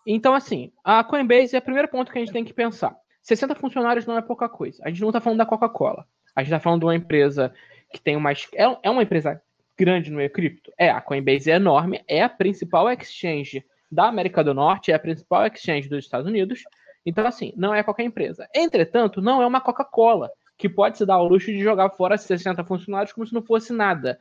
Então, 0.05 0.33
assim, 0.33 0.71
a 0.83 1.03
Coinbase 1.03 1.55
é 1.55 1.59
o 1.59 1.61
primeiro 1.61 1.87
ponto 1.87 2.11
que 2.11 2.17
a 2.17 2.21
gente 2.21 2.33
tem 2.33 2.43
que 2.43 2.53
pensar. 2.53 2.95
60 3.21 3.55
funcionários 3.55 4.05
não 4.05 4.17
é 4.17 4.21
pouca 4.21 4.47
coisa. 4.49 4.81
A 4.83 4.89
gente 4.89 5.01
não 5.01 5.09
está 5.09 5.21
falando 5.21 5.39
da 5.39 5.45
Coca-Cola. 5.45 6.05
A 6.35 6.41
gente 6.41 6.51
está 6.51 6.59
falando 6.59 6.81
de 6.81 6.85
uma 6.85 6.95
empresa 6.95 7.53
que 7.91 8.01
tem 8.01 8.15
uma. 8.15 8.31
É, 8.31 8.77
é 8.83 8.89
uma 8.89 9.03
empresa 9.03 9.41
grande 9.77 10.09
no 10.11 10.17
meio 10.17 10.29
cripto? 10.29 10.71
É, 10.77 10.89
a 10.89 11.01
Coinbase 11.01 11.51
é 11.51 11.55
enorme, 11.55 12.03
é 12.07 12.21
a 12.21 12.29
principal 12.29 12.89
exchange 12.89 13.63
da 13.91 14.07
América 14.07 14.43
do 14.43 14.53
Norte, 14.53 14.91
é 14.91 14.95
a 14.95 14.99
principal 14.99 15.45
exchange 15.47 15.87
dos 15.87 16.03
Estados 16.03 16.27
Unidos. 16.27 16.63
Então, 17.05 17.25
assim, 17.25 17.53
não 17.55 17.73
é 17.73 17.81
qualquer 17.81 18.03
empresa. 18.03 18.47
Entretanto, 18.53 19.21
não 19.21 19.41
é 19.41 19.47
uma 19.47 19.61
Coca-Cola, 19.61 20.29
que 20.57 20.67
pode 20.67 20.97
se 20.97 21.05
dar 21.05 21.15
ao 21.15 21.27
luxo 21.27 21.47
de 21.47 21.59
jogar 21.59 21.89
fora 21.91 22.17
60 22.17 22.63
funcionários 22.65 23.13
como 23.13 23.25
se 23.25 23.33
não 23.33 23.41
fosse 23.41 23.71
nada 23.71 24.19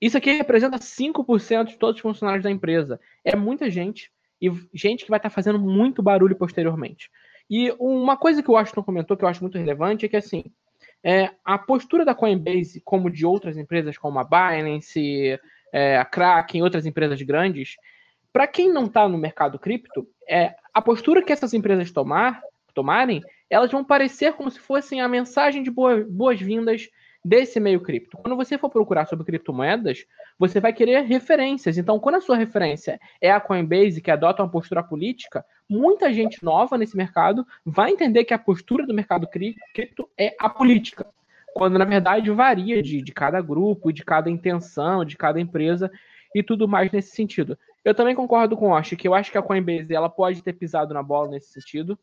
Isso 0.00 0.16
aqui 0.16 0.32
representa 0.32 0.78
5% 0.78 1.64
de 1.64 1.76
todos 1.76 1.96
os 1.96 2.00
funcionários 2.00 2.42
da 2.42 2.50
empresa. 2.50 2.98
É 3.22 3.36
muita 3.36 3.70
gente 3.70 4.10
e 4.40 4.50
gente 4.72 5.04
que 5.04 5.10
vai 5.10 5.18
estar 5.18 5.30
fazendo 5.30 5.58
muito 5.58 6.02
barulho 6.02 6.36
posteriormente. 6.36 7.10
E 7.48 7.74
uma 7.78 8.16
coisa 8.16 8.42
que 8.42 8.50
o 8.50 8.54
Washington 8.54 8.82
comentou 8.82 9.16
que 9.16 9.24
eu 9.24 9.28
acho 9.28 9.42
muito 9.42 9.58
relevante 9.58 10.06
é 10.06 10.08
que 10.08 10.16
assim, 10.16 10.44
é, 11.02 11.30
a 11.44 11.58
postura 11.58 12.04
da 12.04 12.14
Coinbase, 12.14 12.80
como 12.84 13.10
de 13.10 13.26
outras 13.26 13.56
empresas 13.56 13.98
como 13.98 14.18
a 14.18 14.24
Binance, 14.24 15.38
é, 15.72 15.98
a 15.98 16.04
Kraken, 16.04 16.62
outras 16.62 16.86
empresas 16.86 17.20
grandes, 17.22 17.76
para 18.32 18.46
quem 18.46 18.72
não 18.72 18.84
está 18.84 19.08
no 19.08 19.18
mercado 19.18 19.58
cripto, 19.58 20.06
é, 20.28 20.54
a 20.72 20.80
postura 20.80 21.22
que 21.22 21.32
essas 21.32 21.52
empresas 21.52 21.90
tomar, 21.90 22.40
tomarem, 22.72 23.22
elas 23.48 23.70
vão 23.72 23.84
parecer 23.84 24.34
como 24.34 24.50
se 24.50 24.60
fossem 24.60 25.00
a 25.00 25.08
mensagem 25.08 25.62
de 25.62 25.70
boas-vindas 25.70 26.88
desse 27.24 27.60
meio 27.60 27.80
cripto. 27.80 28.16
Quando 28.16 28.36
você 28.36 28.56
for 28.56 28.70
procurar 28.70 29.06
sobre 29.06 29.26
criptomoedas, 29.26 30.06
você 30.38 30.58
vai 30.58 30.72
querer 30.72 31.02
referências. 31.02 31.76
Então, 31.76 32.00
quando 32.00 32.16
a 32.16 32.20
sua 32.20 32.36
referência 32.36 32.98
é 33.20 33.30
a 33.30 33.40
Coinbase, 33.40 34.00
que 34.00 34.10
adota 34.10 34.42
uma 34.42 34.50
postura 34.50 34.82
política, 34.82 35.44
muita 35.68 36.12
gente 36.12 36.42
nova 36.42 36.78
nesse 36.78 36.96
mercado 36.96 37.46
vai 37.64 37.90
entender 37.90 38.24
que 38.24 38.34
a 38.34 38.38
postura 38.38 38.86
do 38.86 38.94
mercado 38.94 39.26
cripto 39.26 40.08
é 40.18 40.34
a 40.40 40.48
política. 40.48 41.06
Quando, 41.54 41.78
na 41.78 41.84
verdade, 41.84 42.30
varia 42.30 42.82
de, 42.82 43.02
de 43.02 43.12
cada 43.12 43.40
grupo, 43.42 43.92
de 43.92 44.04
cada 44.04 44.30
intenção, 44.30 45.04
de 45.04 45.16
cada 45.16 45.40
empresa 45.40 45.90
e 46.34 46.42
tudo 46.42 46.66
mais 46.66 46.90
nesse 46.90 47.14
sentido. 47.14 47.58
Eu 47.84 47.94
também 47.94 48.14
concordo 48.14 48.56
com 48.56 48.68
o 48.68 48.72
Osh, 48.72 48.90
que 48.90 49.08
eu 49.08 49.14
acho 49.14 49.32
que 49.32 49.38
a 49.38 49.42
Coinbase 49.42 49.94
ela 49.94 50.08
pode 50.08 50.42
ter 50.42 50.52
pisado 50.52 50.94
na 50.94 51.02
bola 51.02 51.28
nesse 51.28 51.52
sentido, 51.52 51.98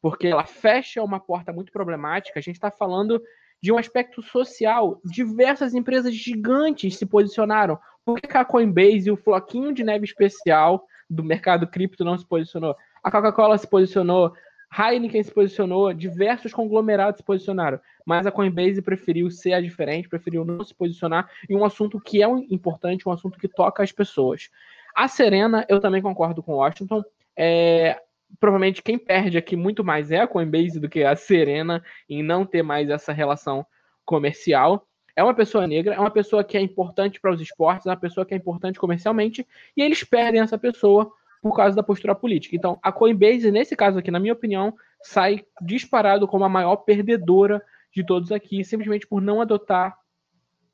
porque 0.00 0.28
ela 0.28 0.46
fecha 0.46 1.02
uma 1.02 1.20
porta 1.20 1.52
muito 1.52 1.70
problemática. 1.70 2.38
A 2.38 2.42
gente 2.42 2.54
está 2.54 2.70
falando 2.70 3.22
de 3.62 3.72
um 3.72 3.78
aspecto 3.78 4.22
social, 4.22 5.00
diversas 5.04 5.74
empresas 5.74 6.14
gigantes 6.14 6.96
se 6.96 7.06
posicionaram. 7.06 7.78
Por 8.04 8.20
que 8.20 8.36
a 8.36 8.44
Coinbase 8.44 9.08
e 9.08 9.10
o 9.10 9.16
floquinho 9.16 9.72
de 9.72 9.84
neve 9.84 10.04
especial 10.04 10.86
do 11.10 11.24
mercado 11.24 11.66
cripto 11.66 12.04
não 12.04 12.16
se 12.16 12.26
posicionou? 12.26 12.76
A 13.02 13.10
Coca-Cola 13.10 13.58
se 13.58 13.66
posicionou, 13.66 14.32
Heineken 14.76 15.22
se 15.22 15.32
posicionou, 15.32 15.92
diversos 15.92 16.52
conglomerados 16.52 17.18
se 17.18 17.24
posicionaram, 17.24 17.80
mas 18.04 18.26
a 18.26 18.30
Coinbase 18.30 18.82
preferiu 18.82 19.30
ser 19.30 19.54
a 19.54 19.60
diferente, 19.60 20.08
preferiu 20.08 20.44
não 20.44 20.62
se 20.64 20.74
posicionar 20.74 21.28
em 21.48 21.56
um 21.56 21.64
assunto 21.64 22.00
que 22.00 22.22
é 22.22 22.28
importante, 22.50 23.08
um 23.08 23.12
assunto 23.12 23.38
que 23.38 23.48
toca 23.48 23.82
as 23.82 23.92
pessoas. 23.92 24.50
A 24.94 25.08
Serena, 25.08 25.64
eu 25.68 25.80
também 25.80 26.02
concordo 26.02 26.42
com 26.42 26.56
Washington. 26.56 27.02
É, 27.36 28.00
provavelmente 28.38 28.82
quem 28.82 28.98
perde 28.98 29.38
aqui 29.38 29.56
muito 29.56 29.84
mais 29.84 30.10
é 30.10 30.20
a 30.20 30.26
Coinbase 30.26 30.80
do 30.80 30.88
que 30.88 31.02
a 31.02 31.16
Serena 31.16 31.82
em 32.08 32.22
não 32.22 32.44
ter 32.44 32.62
mais 32.62 32.88
essa 32.90 33.12
relação 33.12 33.66
comercial. 34.04 34.86
É 35.16 35.22
uma 35.22 35.34
pessoa 35.34 35.66
negra, 35.66 35.94
é 35.94 35.98
uma 35.98 36.10
pessoa 36.10 36.44
que 36.44 36.56
é 36.56 36.60
importante 36.60 37.20
para 37.20 37.32
os 37.32 37.40
esportes, 37.40 37.86
é 37.86 37.90
uma 37.90 37.96
pessoa 37.96 38.24
que 38.24 38.34
é 38.34 38.36
importante 38.36 38.78
comercialmente, 38.78 39.46
e 39.76 39.82
eles 39.82 40.04
perdem 40.04 40.40
essa 40.40 40.56
pessoa 40.56 41.10
por 41.42 41.56
causa 41.56 41.74
da 41.74 41.82
postura 41.82 42.14
política. 42.14 42.54
Então, 42.54 42.78
a 42.82 42.92
Coinbase, 42.92 43.50
nesse 43.50 43.74
caso 43.74 43.98
aqui, 43.98 44.10
na 44.10 44.20
minha 44.20 44.32
opinião, 44.32 44.74
sai 45.02 45.44
disparado 45.60 46.26
como 46.26 46.44
a 46.44 46.48
maior 46.48 46.76
perdedora 46.76 47.62
de 47.92 48.04
todos 48.04 48.30
aqui, 48.30 48.64
simplesmente 48.64 49.06
por 49.06 49.20
não 49.20 49.40
adotar 49.40 49.96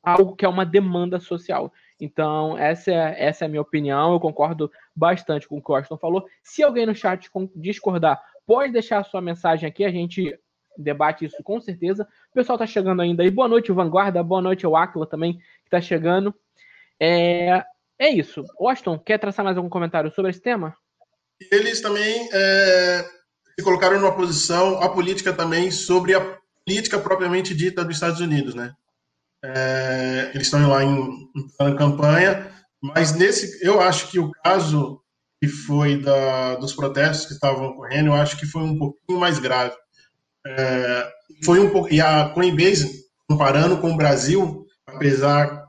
algo 0.02 0.36
que 0.36 0.44
é 0.44 0.48
uma 0.48 0.66
demanda 0.66 1.18
social. 1.18 1.72
Então, 2.00 2.58
essa 2.58 2.90
é, 2.90 3.24
essa 3.24 3.44
é 3.44 3.46
a 3.46 3.48
minha 3.48 3.62
opinião. 3.62 4.12
Eu 4.12 4.20
concordo 4.20 4.70
bastante 4.94 5.48
com 5.48 5.58
o 5.58 5.62
que 5.62 5.70
o 5.70 5.76
Austin 5.76 5.96
falou. 5.96 6.24
Se 6.42 6.62
alguém 6.62 6.86
no 6.86 6.94
chat 6.94 7.30
discordar, 7.54 8.20
pode 8.46 8.72
deixar 8.72 8.98
a 8.98 9.04
sua 9.04 9.20
mensagem 9.20 9.68
aqui. 9.68 9.84
A 9.84 9.90
gente 9.90 10.38
debate 10.76 11.24
isso 11.24 11.42
com 11.42 11.60
certeza. 11.60 12.06
O 12.30 12.34
pessoal 12.34 12.56
está 12.56 12.66
chegando 12.66 13.02
ainda 13.02 13.22
aí. 13.22 13.30
Boa 13.30 13.48
noite, 13.48 13.72
Vanguarda. 13.72 14.22
Boa 14.22 14.42
noite 14.42 14.66
ao 14.66 14.76
Aquila 14.76 15.06
também, 15.06 15.34
que 15.34 15.66
está 15.66 15.80
chegando. 15.80 16.34
É, 16.98 17.64
é 17.98 18.10
isso. 18.10 18.44
Austin, 18.58 18.98
quer 18.98 19.18
traçar 19.18 19.44
mais 19.44 19.56
algum 19.56 19.68
comentário 19.68 20.10
sobre 20.12 20.30
esse 20.30 20.40
tema? 20.40 20.76
Eles 21.50 21.80
também 21.80 22.28
é, 22.32 23.04
se 23.58 23.64
colocaram 23.64 24.00
numa 24.00 24.14
posição, 24.14 24.82
a 24.82 24.88
política 24.88 25.32
também, 25.32 25.70
sobre 25.70 26.14
a 26.14 26.38
política 26.66 26.98
propriamente 26.98 27.54
dita 27.54 27.84
dos 27.84 27.96
Estados 27.96 28.20
Unidos, 28.20 28.54
né? 28.54 28.74
É, 29.46 30.30
eles 30.32 30.46
estão 30.46 30.66
lá 30.66 30.82
em, 30.82 31.28
em, 31.60 31.76
campanha, 31.76 32.50
mas 32.82 33.12
nesse, 33.14 33.62
eu 33.62 33.78
acho 33.78 34.10
que 34.10 34.18
o 34.18 34.30
caso 34.30 35.02
que 35.38 35.46
foi 35.46 36.00
da, 36.00 36.54
dos 36.54 36.72
protestos 36.72 37.26
que 37.26 37.34
estavam 37.34 37.66
ocorrendo, 37.66 38.08
eu 38.08 38.14
acho 38.14 38.38
que 38.38 38.46
foi 38.46 38.62
um 38.62 38.78
pouquinho 38.78 39.20
mais 39.20 39.38
grave. 39.38 39.76
É, 40.46 41.12
foi 41.44 41.60
um 41.60 41.68
pouco, 41.68 41.92
e 41.92 42.00
a 42.00 42.30
Coinbase, 42.30 43.04
comparando 43.28 43.76
com 43.78 43.92
o 43.92 43.96
Brasil, 43.96 44.64
apesar 44.86 45.66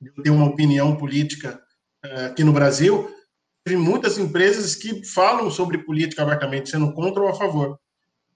de 0.00 0.08
eu 0.08 0.22
ter 0.22 0.30
uma 0.30 0.46
opinião 0.46 0.96
política 0.96 1.60
é, 2.02 2.26
aqui 2.26 2.42
no 2.42 2.52
Brasil, 2.52 3.14
teve 3.62 3.76
muitas 3.76 4.16
empresas 4.16 4.74
que 4.74 5.04
falam 5.04 5.50
sobre 5.50 5.84
política 5.84 6.22
abertamente, 6.22 6.70
sendo 6.70 6.94
contra 6.94 7.22
ou 7.22 7.28
a 7.28 7.34
favor. 7.34 7.78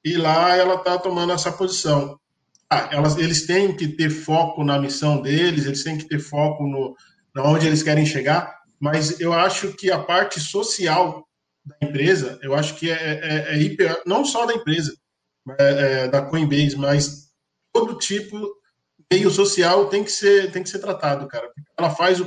E 0.04 0.18
lá 0.18 0.54
ela 0.54 0.74
está 0.74 0.98
tomando 0.98 1.32
essa 1.32 1.50
posição. 1.50 2.18
Ah, 2.72 2.88
elas, 2.90 3.18
eles 3.18 3.44
têm 3.44 3.76
que 3.76 3.86
ter 3.86 4.08
foco 4.08 4.64
na 4.64 4.78
missão 4.78 5.20
deles, 5.20 5.66
eles 5.66 5.84
têm 5.84 5.98
que 5.98 6.08
ter 6.08 6.18
foco 6.18 6.66
no 6.66 6.96
onde 7.36 7.66
eles 7.66 7.82
querem 7.82 8.06
chegar, 8.06 8.62
mas 8.80 9.20
eu 9.20 9.34
acho 9.34 9.74
que 9.74 9.90
a 9.90 10.02
parte 10.02 10.40
social 10.40 11.28
da 11.62 11.76
empresa, 11.86 12.38
eu 12.42 12.54
acho 12.54 12.74
que 12.76 12.90
é, 12.90 12.94
é, 12.94 13.54
é 13.54 13.58
hiper, 13.58 14.02
não 14.06 14.24
só 14.24 14.46
da 14.46 14.54
empresa, 14.54 14.96
é, 15.58 15.64
é, 15.64 16.08
da 16.08 16.22
Coinbase, 16.22 16.76
mas 16.76 17.30
todo 17.74 17.98
tipo 17.98 18.38
meio 19.12 19.30
social 19.30 19.90
tem 19.90 20.02
que 20.02 20.10
ser 20.10 20.50
tem 20.50 20.62
que 20.62 20.70
ser 20.70 20.78
tratado, 20.78 21.28
cara. 21.28 21.50
Ela 21.78 21.90
faz 21.90 22.22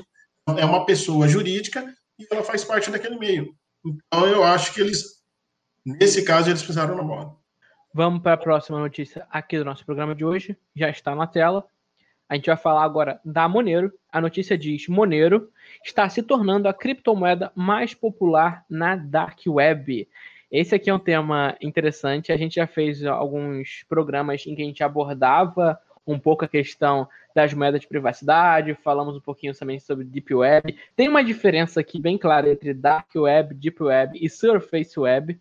é 0.57 0.65
uma 0.65 0.85
pessoa 0.85 1.27
jurídica 1.27 1.91
e 2.19 2.27
ela 2.31 2.43
faz 2.43 2.63
parte 2.63 2.91
daquele 2.91 3.17
meio. 3.17 3.55
Então 3.83 4.27
eu 4.27 4.43
acho 4.43 4.75
que 4.75 4.81
eles 4.81 5.23
nesse 5.83 6.23
caso 6.23 6.49
eles 6.49 6.61
precisaram 6.61 6.95
na 6.95 7.03
bola. 7.03 7.35
Vamos 7.97 8.21
para 8.21 8.33
a 8.33 8.37
próxima 8.37 8.77
notícia 8.77 9.25
aqui 9.31 9.57
do 9.57 9.63
nosso 9.63 9.85
programa 9.85 10.13
de 10.13 10.25
hoje. 10.25 10.57
Já 10.75 10.89
está 10.89 11.15
na 11.15 11.25
tela. 11.25 11.65
A 12.27 12.35
gente 12.35 12.47
vai 12.47 12.57
falar 12.57 12.83
agora 12.83 13.21
da 13.23 13.47
Monero. 13.47 13.89
A 14.11 14.19
notícia 14.19 14.57
diz: 14.57 14.89
Monero 14.89 15.49
está 15.81 16.09
se 16.09 16.21
tornando 16.21 16.67
a 16.67 16.73
criptomoeda 16.73 17.53
mais 17.55 17.93
popular 17.93 18.65
na 18.69 18.97
Dark 18.97 19.39
Web. 19.47 20.09
Esse 20.51 20.75
aqui 20.75 20.89
é 20.89 20.93
um 20.93 20.99
tema 20.99 21.55
interessante. 21.61 22.33
A 22.33 22.37
gente 22.37 22.55
já 22.55 22.67
fez 22.67 23.05
alguns 23.05 23.85
programas 23.87 24.45
em 24.45 24.53
que 24.53 24.61
a 24.61 24.65
gente 24.65 24.83
abordava 24.83 25.79
um 26.05 26.19
pouco 26.19 26.43
a 26.43 26.49
questão 26.49 27.07
das 27.33 27.53
moedas 27.53 27.81
de 27.81 27.87
privacidade, 27.87 28.77
falamos 28.83 29.15
um 29.15 29.21
pouquinho 29.21 29.53
também 29.53 29.79
sobre 29.79 30.03
Deep 30.03 30.33
Web. 30.35 30.77
Tem 30.95 31.07
uma 31.07 31.23
diferença 31.23 31.79
aqui 31.79 31.99
bem 31.99 32.17
clara 32.17 32.51
entre 32.51 32.73
Dark 32.73 33.07
Web, 33.15 33.55
Deep 33.55 33.81
Web 33.81 34.19
e 34.21 34.29
Surface 34.29 34.99
Web. 34.99 35.39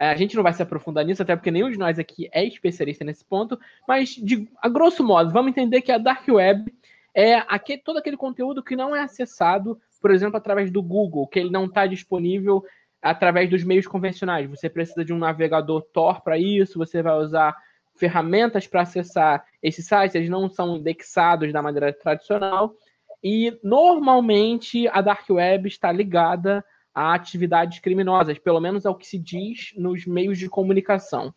É, 0.00 0.08
a 0.08 0.16
gente 0.16 0.34
não 0.34 0.42
vai 0.42 0.54
se 0.54 0.62
aprofundar 0.62 1.04
nisso, 1.04 1.22
até 1.22 1.36
porque 1.36 1.50
nenhum 1.50 1.70
de 1.70 1.78
nós 1.78 1.98
aqui 1.98 2.30
é 2.32 2.42
especialista 2.42 3.04
nesse 3.04 3.22
ponto, 3.22 3.60
mas 3.86 4.14
de, 4.14 4.48
a 4.62 4.66
grosso 4.66 5.04
modo, 5.04 5.30
vamos 5.30 5.50
entender 5.50 5.82
que 5.82 5.92
a 5.92 5.98
Dark 5.98 6.26
Web 6.26 6.72
é 7.14 7.34
aquele, 7.46 7.82
todo 7.82 7.98
aquele 7.98 8.16
conteúdo 8.16 8.62
que 8.62 8.74
não 8.74 8.96
é 8.96 9.02
acessado, 9.02 9.78
por 10.00 10.10
exemplo, 10.10 10.38
através 10.38 10.70
do 10.70 10.82
Google, 10.82 11.28
que 11.28 11.38
ele 11.38 11.50
não 11.50 11.66
está 11.66 11.86
disponível 11.86 12.64
através 13.02 13.50
dos 13.50 13.62
meios 13.62 13.86
convencionais. 13.86 14.48
Você 14.48 14.70
precisa 14.70 15.04
de 15.04 15.12
um 15.12 15.18
navegador 15.18 15.82
Tor 15.92 16.22
para 16.22 16.38
isso, 16.38 16.78
você 16.78 17.02
vai 17.02 17.18
usar 17.18 17.54
ferramentas 17.94 18.66
para 18.66 18.80
acessar 18.80 19.44
esses 19.62 19.86
sites, 19.86 20.14
eles 20.14 20.30
não 20.30 20.48
são 20.48 20.78
indexados 20.78 21.52
da 21.52 21.60
maneira 21.60 21.92
tradicional. 21.92 22.74
E 23.22 23.58
normalmente 23.62 24.88
a 24.88 25.02
Dark 25.02 25.28
Web 25.28 25.68
está 25.68 25.92
ligada 25.92 26.64
a 26.94 27.14
atividades 27.14 27.78
criminosas, 27.78 28.38
pelo 28.38 28.60
menos 28.60 28.84
é 28.84 28.90
o 28.90 28.94
que 28.94 29.06
se 29.06 29.18
diz 29.18 29.72
nos 29.76 30.06
meios 30.06 30.38
de 30.38 30.48
comunicação. 30.48 31.34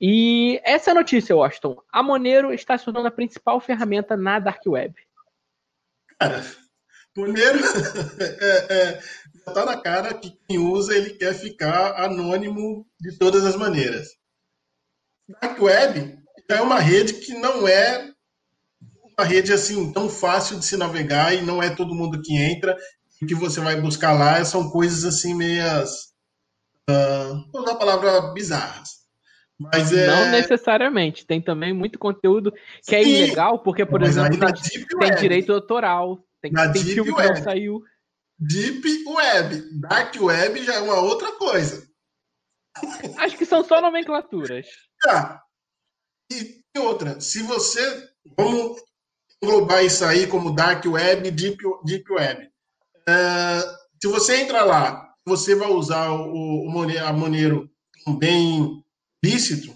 E 0.00 0.60
essa 0.64 0.90
é 0.90 0.92
a 0.92 0.94
notícia, 0.94 1.36
Washington. 1.36 1.82
A 1.90 2.02
Monero 2.02 2.52
está 2.52 2.76
se 2.76 2.84
tornando 2.84 3.08
a 3.08 3.10
principal 3.10 3.60
ferramenta 3.60 4.16
na 4.16 4.38
Dark 4.38 4.62
Web. 4.66 4.94
Cara, 6.18 6.44
Monero 7.16 7.58
é, 8.20 8.74
é, 8.74 9.00
está 9.46 9.64
na 9.64 9.80
cara 9.80 10.12
que 10.14 10.38
quem 10.46 10.58
usa 10.58 10.94
ele 10.94 11.14
quer 11.14 11.34
ficar 11.34 12.04
anônimo 12.04 12.86
de 13.00 13.16
todas 13.18 13.44
as 13.44 13.56
maneiras. 13.56 14.08
Dark 15.40 15.60
Web 15.60 16.18
é 16.48 16.60
uma 16.60 16.78
rede 16.78 17.14
que 17.14 17.32
não 17.34 17.66
é 17.66 18.12
uma 19.18 19.24
rede 19.26 19.52
assim 19.52 19.92
tão 19.92 20.10
fácil 20.10 20.58
de 20.58 20.66
se 20.66 20.76
navegar 20.76 21.34
e 21.34 21.40
não 21.40 21.62
é 21.62 21.74
todo 21.74 21.94
mundo 21.94 22.20
que 22.20 22.36
entra 22.36 22.76
o 23.22 23.26
que 23.26 23.34
você 23.34 23.60
vai 23.60 23.80
buscar 23.80 24.12
lá 24.12 24.44
são 24.44 24.70
coisas 24.70 25.04
assim 25.04 25.34
meias. 25.34 26.14
Uh, 26.88 27.50
vou 27.52 27.62
usar 27.62 27.72
a 27.72 27.76
palavra 27.76 28.20
bizarras. 28.32 28.96
Mas 29.58 29.92
é... 29.92 30.06
Não 30.06 30.30
necessariamente. 30.30 31.26
Tem 31.26 31.40
também 31.40 31.72
muito 31.72 31.98
conteúdo 31.98 32.52
que 32.84 32.94
é 32.94 33.02
Sim. 33.02 33.14
é 33.14 33.18
ilegal, 33.18 33.58
porque, 33.60 33.86
por 33.86 34.00
Mas 34.00 34.10
exemplo, 34.10 34.38
tem, 34.38 34.86
tem 34.98 35.14
direito 35.16 35.52
autoral. 35.52 36.22
Tem, 36.40 36.52
na 36.52 36.70
tem 36.70 36.84
filme 36.84 37.10
Web. 37.10 37.28
que 37.28 37.34
não 37.38 37.42
saiu. 37.42 37.82
Deep 38.38 39.04
Web. 39.06 39.80
Dark 39.80 40.14
Web 40.20 40.62
já 40.62 40.74
é 40.74 40.80
uma 40.80 41.00
outra 41.00 41.32
coisa. 41.32 41.88
Acho 43.16 43.38
que 43.38 43.46
são 43.46 43.64
só 43.64 43.80
nomenclaturas. 43.80 44.66
Tá. 45.00 45.42
E 46.30 46.62
outra, 46.78 47.20
se 47.20 47.42
você. 47.42 48.10
Vamos 48.36 48.82
englobar 49.42 49.84
isso 49.84 50.04
aí 50.04 50.26
como 50.26 50.54
Dark 50.54 50.84
Web 50.84 51.28
e 51.28 51.30
Deep, 51.30 51.58
Deep 51.84 52.12
Web. 52.12 52.50
Uh, 53.08 53.76
se 54.02 54.08
você 54.08 54.36
entrar 54.40 54.64
lá, 54.64 55.14
você 55.24 55.54
vai 55.54 55.68
usar 55.68 56.10
o, 56.10 56.66
o 56.66 56.98
a 56.98 57.12
Monero 57.12 57.70
bem 58.18 58.84
lícito, 59.24 59.74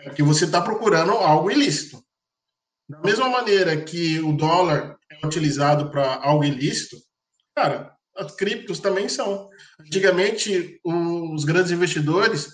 é 0.00 0.10
que 0.10 0.22
você 0.22 0.44
está 0.44 0.60
procurando 0.60 1.12
algo 1.12 1.50
ilícito. 1.50 2.02
Da 2.88 3.00
mesma 3.00 3.28
maneira 3.28 3.76
que 3.82 4.20
o 4.20 4.32
dólar 4.32 4.96
é 5.10 5.26
utilizado 5.26 5.90
para 5.90 6.16
algo 6.22 6.44
ilícito, 6.44 6.96
cara, 7.54 7.92
as 8.16 8.34
criptos 8.34 8.80
também 8.80 9.08
são. 9.08 9.48
Antigamente, 9.80 10.80
os 10.84 11.44
grandes 11.44 11.70
investidores, 11.70 12.48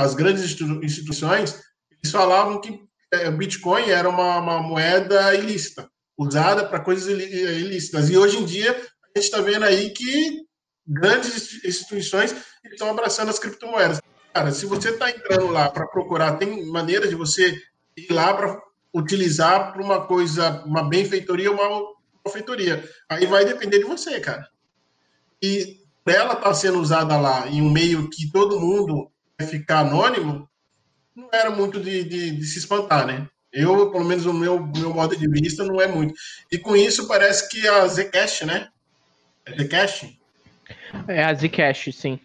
as 0.00 0.14
grandes 0.14 0.42
instituições, 0.82 1.60
eles 1.90 2.12
falavam 2.12 2.60
que 2.60 2.78
é, 3.12 3.30
Bitcoin 3.30 3.88
era 3.88 4.08
uma, 4.08 4.38
uma 4.38 4.62
moeda 4.62 5.34
ilícita, 5.34 5.88
usada 6.18 6.66
para 6.66 6.80
coisas 6.80 7.08
ilícitas. 7.08 8.10
E 8.10 8.16
hoje 8.16 8.38
em 8.38 8.44
dia, 8.44 8.72
a 8.72 8.84
gente 9.18 9.26
está 9.26 9.40
vendo 9.40 9.64
aí 9.64 9.90
que 9.90 10.44
grandes 10.86 11.64
instituições 11.64 12.34
estão 12.64 12.90
abraçando 12.90 13.30
as 13.30 13.38
criptomoedas. 13.38 14.00
Cara, 14.32 14.50
se 14.50 14.66
você 14.66 14.90
está 14.90 15.10
entrando 15.10 15.48
lá 15.48 15.70
para 15.70 15.86
procurar, 15.86 16.36
tem 16.36 16.66
maneira 16.66 17.06
de 17.06 17.14
você 17.14 17.56
ir 17.96 18.12
lá 18.12 18.34
para 18.34 18.60
utilizar 18.92 19.72
para 19.72 19.82
uma 19.82 20.06
coisa, 20.06 20.62
uma 20.64 20.88
benfeitoria 20.88 21.50
ou 21.50 21.56
uma 21.56 21.94
malfeitoria. 22.24 22.88
Aí 23.08 23.26
vai 23.26 23.44
depender 23.44 23.78
de 23.78 23.84
você, 23.84 24.18
cara. 24.20 24.48
E 25.40 25.80
ela 26.06 26.34
estar 26.34 26.42
tá 26.42 26.54
sendo 26.54 26.80
usada 26.80 27.16
lá 27.18 27.48
em 27.48 27.62
um 27.62 27.70
meio 27.70 28.10
que 28.10 28.30
todo 28.30 28.60
mundo 28.60 29.10
vai 29.38 29.46
ficar 29.46 29.80
anônimo, 29.80 30.48
não 31.14 31.28
era 31.32 31.50
muito 31.50 31.80
de, 31.80 32.02
de, 32.02 32.30
de, 32.32 32.44
se 32.44 32.58
espantar, 32.58 33.06
né? 33.06 33.28
Eu, 33.52 33.90
pelo 33.90 34.04
menos, 34.04 34.26
o 34.26 34.32
meu, 34.32 34.66
meu 34.66 34.92
modo 34.92 35.16
de 35.16 35.28
vista 35.28 35.64
não 35.64 35.80
é 35.80 35.86
muito. 35.86 36.12
E 36.50 36.58
com 36.58 36.74
isso 36.74 37.06
parece 37.06 37.48
que 37.48 37.66
a 37.68 37.86
Zcash, 37.86 38.42
né? 38.42 38.68
É 39.46 39.62
Zcash? 39.62 40.18
É 41.08 41.24
a 41.24 41.34
Zcash, 41.34 41.94
sim. 41.94 42.18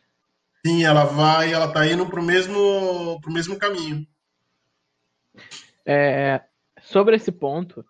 Sim, 0.65 0.83
ela 0.83 1.05
vai, 1.05 1.53
ela 1.53 1.71
tá 1.71 1.85
indo 1.85 2.05
pro 2.07 2.21
mesmo, 2.21 3.19
pro 3.21 3.31
mesmo 3.31 3.57
caminho. 3.57 4.05
É, 5.85 6.41
sobre 6.81 7.15
esse 7.15 7.31
ponto, 7.31 7.85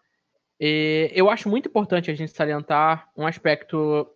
eu 0.60 1.30
acho 1.30 1.50
muito 1.50 1.70
importante 1.70 2.12
a 2.12 2.16
gente 2.16 2.32
salientar 2.32 3.10
um 3.16 3.26
aspecto 3.26 4.08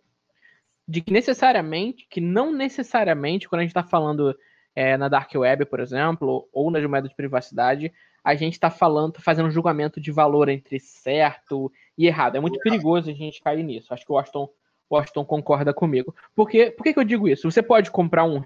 de 0.86 1.00
que 1.00 1.12
necessariamente, 1.12 2.06
que 2.08 2.20
não 2.20 2.52
necessariamente, 2.52 3.48
quando 3.48 3.60
a 3.60 3.62
gente 3.62 3.70
está 3.70 3.82
falando 3.82 4.36
é, 4.74 4.96
na 4.96 5.08
Dark 5.08 5.32
Web, 5.34 5.64
por 5.66 5.80
exemplo, 5.80 6.48
ou 6.52 6.70
nas 6.70 6.84
moedas 6.86 7.10
de 7.10 7.16
privacidade, 7.16 7.92
a 8.22 8.34
gente 8.34 8.54
está 8.54 8.70
falando, 8.70 9.12
tá 9.12 9.20
fazendo 9.20 9.46
um 9.46 9.50
julgamento 9.50 10.00
de 10.00 10.10
valor 10.10 10.48
entre 10.48 10.78
certo 10.80 11.70
e 11.96 12.06
errado. 12.06 12.36
É 12.36 12.40
muito 12.40 12.58
perigoso 12.60 13.10
a 13.10 13.14
gente 13.14 13.42
cair 13.42 13.62
nisso. 13.62 13.92
Acho 13.92 14.04
que 14.04 14.12
o 14.12 14.14
Washington 14.14 14.48
Washington 14.90 15.24
concorda 15.24 15.72
comigo. 15.72 16.14
Porque, 16.34 16.70
por 16.70 16.82
que, 16.84 16.92
que 16.92 16.98
eu 16.98 17.04
digo 17.04 17.28
isso? 17.28 17.50
Você 17.50 17.62
pode 17.62 17.90
comprar 17.90 18.24
um 18.24 18.42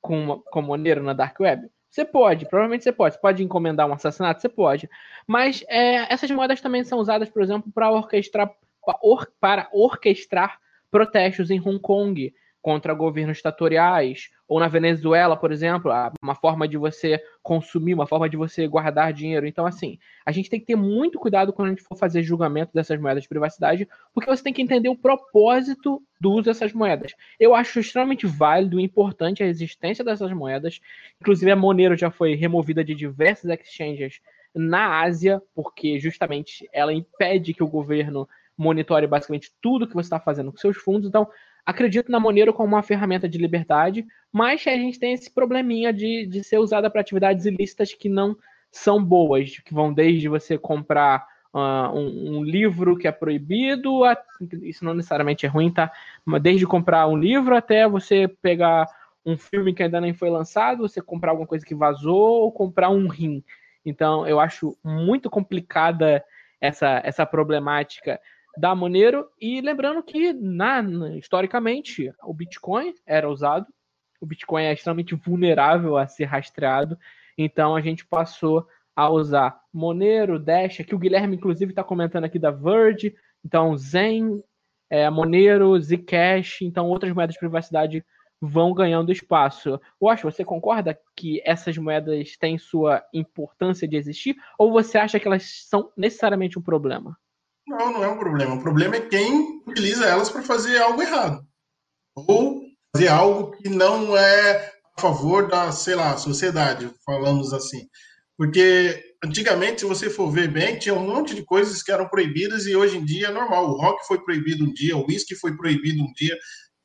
com, 0.00 0.40
com 0.50 0.62
Monero 0.62 1.02
na 1.02 1.12
Dark 1.12 1.38
Web? 1.40 1.68
Você 1.90 2.04
pode, 2.04 2.46
provavelmente 2.46 2.84
você 2.84 2.92
pode. 2.92 3.14
Você 3.14 3.20
pode 3.20 3.42
encomendar 3.42 3.86
um 3.88 3.94
assassinato? 3.94 4.40
Você 4.40 4.48
pode. 4.48 4.88
Mas 5.26 5.64
é, 5.68 6.12
essas 6.12 6.30
moedas 6.30 6.60
também 6.60 6.84
são 6.84 6.98
usadas, 6.98 7.28
por 7.30 7.42
exemplo, 7.42 7.70
para 7.72 7.90
orquestrar, 7.90 8.50
para 9.40 9.68
orquestrar 9.72 10.58
protestos 10.90 11.50
em 11.50 11.60
Hong 11.60 11.78
Kong 11.78 12.32
contra 12.60 12.92
governos 12.92 13.36
ditatoriais, 13.36 14.30
ou 14.46 14.58
na 14.58 14.68
Venezuela, 14.68 15.36
por 15.36 15.52
exemplo, 15.52 15.92
uma 16.22 16.34
forma 16.34 16.66
de 16.66 16.76
você 16.76 17.22
consumir, 17.42 17.94
uma 17.94 18.06
forma 18.06 18.28
de 18.28 18.36
você 18.36 18.66
guardar 18.66 19.12
dinheiro. 19.12 19.46
Então, 19.46 19.64
assim, 19.64 19.98
a 20.24 20.32
gente 20.32 20.50
tem 20.50 20.58
que 20.58 20.66
ter 20.66 20.76
muito 20.76 21.18
cuidado 21.18 21.52
quando 21.52 21.68
a 21.68 21.70
gente 21.70 21.82
for 21.82 21.96
fazer 21.96 22.22
julgamento 22.22 22.72
dessas 22.74 23.00
moedas 23.00 23.22
de 23.22 23.28
privacidade, 23.28 23.88
porque 24.12 24.28
você 24.28 24.42
tem 24.42 24.52
que 24.52 24.62
entender 24.62 24.88
o 24.88 24.96
propósito 24.96 26.02
do 26.20 26.32
uso 26.32 26.44
dessas 26.44 26.72
moedas. 26.72 27.14
Eu 27.38 27.54
acho 27.54 27.78
extremamente 27.78 28.26
válido 28.26 28.80
e 28.80 28.84
importante 28.84 29.42
a 29.42 29.46
existência 29.46 30.04
dessas 30.04 30.32
moedas. 30.32 30.80
Inclusive, 31.20 31.50
a 31.50 31.56
Monero 31.56 31.96
já 31.96 32.10
foi 32.10 32.34
removida 32.34 32.82
de 32.82 32.94
diversas 32.94 33.50
exchanges 33.50 34.20
na 34.54 35.00
Ásia, 35.00 35.40
porque 35.54 36.00
justamente 36.00 36.68
ela 36.72 36.92
impede 36.92 37.54
que 37.54 37.62
o 37.62 37.68
governo 37.68 38.28
monitore 38.56 39.06
basicamente 39.06 39.52
tudo 39.62 39.86
que 39.86 39.94
você 39.94 40.06
está 40.06 40.18
fazendo 40.18 40.50
com 40.50 40.58
seus 40.58 40.76
fundos. 40.76 41.08
Então, 41.08 41.28
acredito 41.68 42.10
na 42.10 42.18
Monero 42.18 42.54
como 42.54 42.74
uma 42.74 42.82
ferramenta 42.82 43.28
de 43.28 43.36
liberdade, 43.36 44.06
mas 44.32 44.66
a 44.66 44.70
gente 44.70 44.98
tem 44.98 45.12
esse 45.12 45.30
probleminha 45.30 45.92
de, 45.92 46.24
de 46.24 46.42
ser 46.42 46.56
usada 46.56 46.88
para 46.88 47.02
atividades 47.02 47.44
ilícitas 47.44 47.92
que 47.92 48.08
não 48.08 48.34
são 48.72 49.04
boas, 49.04 49.58
que 49.58 49.74
vão 49.74 49.92
desde 49.92 50.28
você 50.28 50.56
comprar 50.56 51.26
uh, 51.52 51.94
um, 51.94 52.38
um, 52.38 52.42
livro 52.42 52.96
que 52.96 53.06
é 53.06 53.12
proibido, 53.12 54.02
a, 54.02 54.16
isso 54.62 54.82
não 54.82 54.94
necessariamente 54.94 55.44
é 55.44 55.48
ruim, 55.50 55.70
tá? 55.70 55.92
Desde 56.40 56.66
comprar 56.66 57.06
um 57.06 57.18
livro 57.18 57.54
até 57.54 57.86
você 57.86 58.26
pegar 58.40 58.88
um 59.26 59.36
filme 59.36 59.74
que 59.74 59.82
ainda 59.82 60.00
nem 60.00 60.14
foi 60.14 60.30
lançado, 60.30 60.88
você 60.88 61.02
comprar 61.02 61.32
alguma 61.32 61.46
coisa 61.46 61.66
que 61.66 61.74
vazou 61.74 62.44
ou 62.44 62.50
comprar 62.50 62.88
um 62.88 63.08
rim. 63.08 63.44
Então, 63.84 64.26
eu 64.26 64.40
acho 64.40 64.74
muito 64.82 65.28
complicada 65.28 66.24
essa, 66.62 67.02
essa 67.04 67.26
problemática 67.26 68.18
da 68.56 68.74
Monero. 68.74 69.28
E 69.40 69.60
lembrando 69.60 70.02
que, 70.02 70.32
na, 70.32 70.82
historicamente, 71.16 72.12
o 72.22 72.32
Bitcoin 72.32 72.94
era 73.06 73.28
usado. 73.28 73.66
O 74.20 74.26
Bitcoin 74.26 74.64
é 74.64 74.72
extremamente 74.72 75.14
vulnerável 75.14 75.96
a 75.96 76.06
ser 76.06 76.24
rastreado. 76.24 76.98
Então 77.36 77.76
a 77.76 77.80
gente 77.80 78.04
passou 78.04 78.66
a 78.96 79.08
usar 79.08 79.60
Monero, 79.72 80.40
Dash, 80.40 80.78
que 80.78 80.94
o 80.94 80.98
Guilherme, 80.98 81.36
inclusive, 81.36 81.70
está 81.70 81.84
comentando 81.84 82.24
aqui 82.24 82.38
da 82.38 82.50
Verge. 82.50 83.14
Então, 83.44 83.76
Zen, 83.76 84.42
é, 84.90 85.08
Monero, 85.08 85.78
Zcash, 85.80 86.62
então 86.62 86.88
outras 86.88 87.12
moedas 87.12 87.34
de 87.34 87.38
privacidade 87.38 88.04
vão 88.40 88.72
ganhando 88.72 89.12
espaço. 89.12 89.80
Acho, 90.04 90.30
você 90.30 90.44
concorda 90.44 90.98
que 91.16 91.40
essas 91.44 91.76
moedas 91.76 92.36
têm 92.36 92.58
sua 92.58 93.04
importância 93.12 93.86
de 93.86 93.96
existir? 93.96 94.36
Ou 94.58 94.72
você 94.72 94.98
acha 94.98 95.18
que 95.20 95.26
elas 95.26 95.64
são 95.68 95.92
necessariamente 95.96 96.58
um 96.58 96.62
problema? 96.62 97.16
Não, 97.68 97.92
não 97.92 98.04
é 98.04 98.08
um 98.08 98.18
problema. 98.18 98.54
O 98.54 98.62
problema 98.62 98.96
é 98.96 99.00
quem 99.00 99.62
utiliza 99.66 100.06
elas 100.06 100.30
para 100.30 100.42
fazer 100.42 100.78
algo 100.78 101.02
errado. 101.02 101.46
Ou 102.14 102.62
fazer 102.94 103.08
algo 103.08 103.50
que 103.52 103.68
não 103.68 104.16
é 104.16 104.72
a 104.96 105.00
favor 105.00 105.48
da, 105.48 105.70
sei 105.70 105.94
lá, 105.94 106.16
sociedade, 106.16 106.90
falamos 107.04 107.52
assim. 107.52 107.86
Porque 108.36 109.02
antigamente, 109.22 109.80
se 109.80 109.86
você 109.86 110.08
for 110.08 110.30
ver 110.30 110.50
bem, 110.50 110.78
tinha 110.78 110.94
um 110.94 111.06
monte 111.06 111.34
de 111.34 111.44
coisas 111.44 111.82
que 111.82 111.92
eram 111.92 112.08
proibidas 112.08 112.66
e 112.66 112.74
hoje 112.74 112.96
em 112.96 113.04
dia 113.04 113.28
é 113.28 113.32
normal. 113.32 113.66
O 113.66 113.80
rock 113.80 114.06
foi 114.06 114.18
proibido 114.24 114.64
um 114.64 114.72
dia, 114.72 114.96
o 114.96 115.04
whisky 115.06 115.34
foi 115.34 115.56
proibido 115.56 116.02
um 116.02 116.12
dia, 116.14 116.36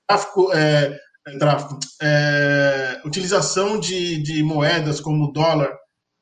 tráfico, 0.07 0.51
é, 0.51 0.99
é 1.27 1.37
tráfico, 1.37 1.79
é, 2.01 3.01
utilização 3.05 3.79
de, 3.79 4.17
de 4.21 4.43
moedas 4.43 4.99
como 4.99 5.25
o 5.25 5.31
dólar 5.31 5.71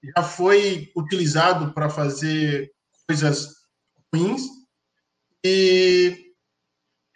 já 0.04 0.24
foi 0.24 0.92
utilizado 0.96 1.74
para 1.74 1.90
fazer 1.90 2.72
coisas 3.08 3.61
ruins. 4.14 4.44
E, 5.44 6.34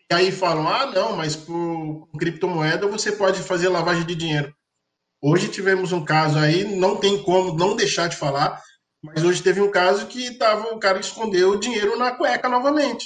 e 0.10 0.14
aí 0.14 0.32
falam: 0.32 0.68
ah, 0.68 0.88
não, 0.88 1.16
mas 1.16 1.36
por 1.36 2.10
criptomoeda 2.18 2.88
você 2.88 3.12
pode 3.12 3.42
fazer 3.42 3.70
lavagem 3.70 4.06
de 4.06 4.16
dinheiro. 4.16 4.56
Hoje 5.22 5.50
tivemos 5.50 5.92
um 5.92 6.04
caso 6.04 6.38
aí, 6.38 6.76
não 6.76 6.98
tem 6.98 7.24
como 7.24 7.58
não 7.58 7.76
deixar 7.76 8.08
de 8.08 8.16
falar, 8.16 8.62
mas 9.02 9.24
hoje 9.24 9.42
teve 9.42 9.62
um 9.62 9.72
caso 9.72 10.08
que 10.08 10.38
tava, 10.38 10.74
o 10.74 10.80
cara 10.80 11.00
escondeu 11.00 11.52
o 11.52 11.60
dinheiro 11.60 11.98
na 11.98 12.16
cueca 12.16 12.48
novamente. 12.48 13.06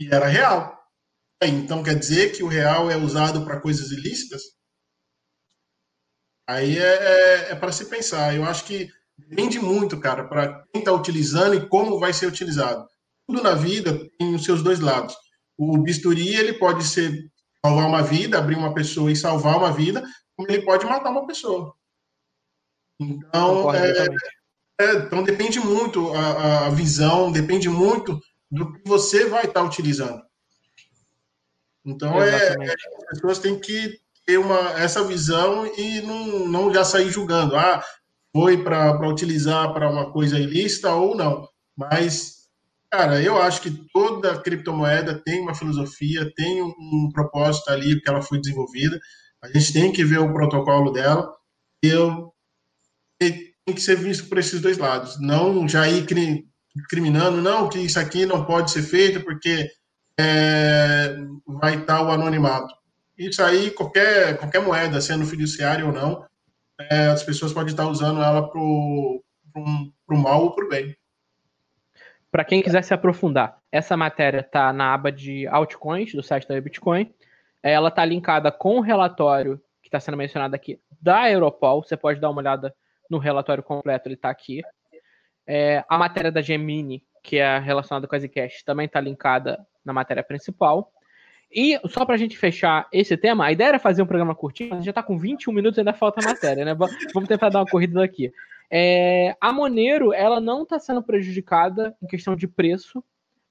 E 0.00 0.08
era 0.12 0.26
real. 0.26 0.76
Então 1.42 1.82
quer 1.82 1.98
dizer 1.98 2.32
que 2.34 2.42
o 2.42 2.48
real 2.48 2.90
é 2.90 2.96
usado 2.96 3.44
para 3.44 3.60
coisas 3.60 3.90
ilícitas? 3.90 4.42
Aí 6.48 6.78
é, 6.78 6.94
é, 6.94 7.52
é 7.52 7.54
para 7.54 7.72
se 7.72 7.86
pensar. 7.86 8.34
Eu 8.34 8.44
acho 8.44 8.64
que 8.64 8.88
Depende 9.18 9.58
muito, 9.58 9.98
cara, 9.98 10.24
para 10.24 10.64
quem 10.72 10.80
está 10.80 10.92
utilizando 10.92 11.54
e 11.54 11.68
como 11.68 11.98
vai 11.98 12.12
ser 12.12 12.26
utilizado. 12.26 12.86
Tudo 13.26 13.42
na 13.42 13.54
vida 13.54 14.08
tem 14.18 14.34
os 14.34 14.44
seus 14.44 14.62
dois 14.62 14.78
lados. 14.80 15.16
O 15.56 15.78
bisturi, 15.78 16.34
ele 16.34 16.52
pode 16.54 16.84
ser 16.84 17.30
salvar 17.64 17.88
uma 17.88 18.02
vida, 18.02 18.38
abrir 18.38 18.56
uma 18.56 18.74
pessoa 18.74 19.10
e 19.10 19.16
salvar 19.16 19.56
uma 19.56 19.72
vida, 19.72 20.04
como 20.36 20.50
ele 20.50 20.62
pode 20.64 20.84
matar 20.84 21.10
uma 21.10 21.26
pessoa. 21.26 21.74
Então, 23.00 23.74
é, 23.74 24.06
é, 24.80 24.92
então 24.96 25.22
depende 25.22 25.58
muito 25.58 26.12
a, 26.14 26.66
a, 26.66 26.70
visão, 26.70 27.32
depende 27.32 27.68
muito 27.68 28.20
do 28.50 28.72
que 28.72 28.88
você 28.88 29.26
vai 29.26 29.44
estar 29.44 29.60
tá 29.60 29.66
utilizando. 29.66 30.22
Então, 31.84 32.22
é, 32.22 32.28
é, 32.28 32.72
as 32.72 33.20
pessoas 33.20 33.38
têm 33.38 33.58
que 33.58 33.98
ter 34.24 34.38
uma, 34.38 34.72
essa 34.80 35.04
visão 35.04 35.66
e 35.66 36.00
não, 36.02 36.46
não 36.48 36.74
já 36.74 36.84
sair 36.84 37.10
julgando. 37.10 37.56
Ah, 37.56 37.82
foi 38.36 38.62
para 38.62 39.08
utilizar 39.08 39.72
para 39.72 39.88
uma 39.90 40.12
coisa 40.12 40.38
ilícita 40.38 40.92
ou 40.92 41.16
não. 41.16 41.48
Mas, 41.74 42.50
cara, 42.90 43.22
eu 43.22 43.40
acho 43.40 43.62
que 43.62 43.70
toda 43.94 44.38
criptomoeda 44.38 45.22
tem 45.24 45.40
uma 45.40 45.54
filosofia, 45.54 46.30
tem 46.36 46.62
um, 46.62 46.68
um 46.68 47.10
propósito 47.10 47.70
ali 47.70 47.98
que 47.98 48.10
ela 48.10 48.20
foi 48.20 48.38
desenvolvida. 48.38 49.00
A 49.42 49.48
gente 49.48 49.72
tem 49.72 49.90
que 49.90 50.04
ver 50.04 50.18
o 50.18 50.34
protocolo 50.34 50.92
dela. 50.92 51.32
Eu 51.82 52.30
tem 53.18 53.54
que 53.74 53.80
ser 53.80 53.96
visto 53.96 54.28
por 54.28 54.36
esses 54.36 54.60
dois 54.60 54.76
lados. 54.76 55.18
Não 55.18 55.66
já 55.66 55.88
ir 55.88 56.04
discriminando, 56.74 57.40
não, 57.40 57.70
que 57.70 57.78
isso 57.78 57.98
aqui 57.98 58.26
não 58.26 58.44
pode 58.44 58.70
ser 58.70 58.82
feito 58.82 59.24
porque 59.24 59.70
é, 60.20 61.16
vai 61.46 61.78
estar 61.78 62.02
o 62.02 62.10
anonimato. 62.10 62.74
Isso 63.16 63.42
aí, 63.42 63.70
qualquer, 63.70 64.36
qualquer 64.36 64.60
moeda, 64.60 65.00
sendo 65.00 65.24
fiduciária 65.24 65.86
ou 65.86 65.92
não, 65.92 66.22
é, 66.78 67.06
as 67.06 67.22
pessoas 67.22 67.52
podem 67.52 67.70
estar 67.70 67.86
usando 67.86 68.22
ela 68.22 68.48
para 68.48 68.60
o 68.60 69.22
mal 70.10 70.44
ou 70.44 70.54
para 70.54 70.64
o 70.64 70.68
bem. 70.68 70.96
Para 72.30 72.44
quem 72.44 72.62
quiser 72.62 72.82
se 72.82 72.92
aprofundar, 72.92 73.58
essa 73.72 73.96
matéria 73.96 74.40
está 74.40 74.72
na 74.72 74.92
aba 74.92 75.10
de 75.10 75.46
altcoins 75.46 76.12
do 76.12 76.22
site 76.22 76.46
da 76.46 76.60
Bitcoin. 76.60 77.14
Ela 77.62 77.88
está 77.88 78.04
linkada 78.04 78.52
com 78.52 78.76
o 78.76 78.80
relatório 78.80 79.58
que 79.82 79.88
está 79.88 79.98
sendo 79.98 80.16
mencionado 80.16 80.54
aqui 80.54 80.80
da 81.00 81.30
Europol. 81.30 81.82
Você 81.82 81.96
pode 81.96 82.20
dar 82.20 82.28
uma 82.28 82.40
olhada 82.40 82.74
no 83.08 83.18
relatório 83.18 83.62
completo, 83.62 84.08
ele 84.08 84.16
está 84.16 84.28
aqui. 84.28 84.60
É, 85.46 85.84
a 85.88 85.96
matéria 85.96 86.30
da 86.30 86.42
Gemini, 86.42 87.02
que 87.22 87.38
é 87.38 87.58
relacionada 87.58 88.06
com 88.06 88.14
a 88.14 88.18
Zcash, 88.18 88.62
também 88.64 88.86
está 88.86 89.00
linkada 89.00 89.64
na 89.84 89.92
matéria 89.92 90.22
principal. 90.22 90.92
E 91.52 91.78
só 91.88 92.04
para 92.04 92.14
a 92.14 92.18
gente 92.18 92.36
fechar 92.36 92.88
esse 92.92 93.16
tema, 93.16 93.46
a 93.46 93.52
ideia 93.52 93.68
era 93.68 93.78
fazer 93.78 94.02
um 94.02 94.06
programa 94.06 94.34
curtinho, 94.34 94.70
mas 94.70 94.84
já 94.84 94.90
está 94.90 95.02
com 95.02 95.18
21 95.18 95.52
minutos 95.52 95.78
e 95.78 95.80
ainda 95.80 95.92
falta 95.92 96.24
matéria, 96.24 96.64
né? 96.64 96.74
Vamos 96.74 97.28
tentar 97.28 97.48
dar 97.48 97.60
uma 97.60 97.66
corrida 97.66 98.00
daqui. 98.00 98.32
É, 98.70 99.36
a 99.40 99.52
Monero, 99.52 100.12
ela 100.12 100.40
não 100.40 100.62
está 100.62 100.78
sendo 100.78 101.02
prejudicada 101.02 101.96
em 102.02 102.06
questão 102.06 102.34
de 102.34 102.48
preço, 102.48 103.02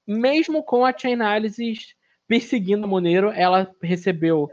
mesmo 0.06 0.62
com 0.62 0.84
a 0.84 0.96
Chainalysis 0.96 1.96
perseguindo 2.28 2.84
a 2.84 2.88
Monero, 2.88 3.30
ela 3.30 3.70
recebeu 3.80 4.50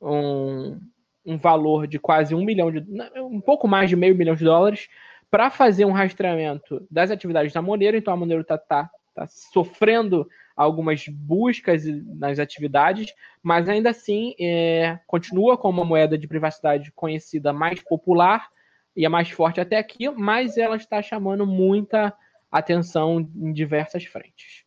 um, 0.00 0.78
um 1.24 1.36
valor 1.36 1.86
de 1.86 1.98
quase 1.98 2.34
um 2.34 2.44
milhão 2.44 2.70
de. 2.70 2.84
um 3.16 3.40
pouco 3.40 3.66
mais 3.66 3.88
de 3.88 3.96
meio 3.96 4.14
milhão 4.14 4.34
de 4.34 4.44
dólares 4.44 4.88
para 5.30 5.50
fazer 5.50 5.84
um 5.84 5.92
rastreamento 5.92 6.86
das 6.90 7.10
atividades 7.10 7.52
da 7.52 7.62
Monero. 7.62 7.96
Então 7.96 8.14
a 8.14 8.16
Monero 8.16 8.42
está 8.42 8.58
tá, 8.58 8.90
tá 9.14 9.26
sofrendo 9.26 10.28
algumas 10.56 11.06
buscas 11.08 11.84
nas 11.84 12.38
atividades, 12.38 13.12
mas 13.42 13.68
ainda 13.68 13.90
assim 13.90 14.34
é, 14.40 14.98
continua 15.06 15.58
com 15.58 15.68
uma 15.68 15.84
moeda 15.84 16.16
de 16.16 16.28
privacidade 16.28 16.92
conhecida 16.92 17.52
mais 17.52 17.82
popular 17.82 18.48
e 18.96 19.04
a 19.04 19.10
mais 19.10 19.30
forte 19.30 19.60
até 19.60 19.76
aqui, 19.76 20.08
mas 20.10 20.56
ela 20.56 20.76
está 20.76 21.02
chamando 21.02 21.46
muita 21.46 22.14
atenção 22.50 23.28
em 23.34 23.52
diversas 23.52 24.04
frentes. 24.04 24.64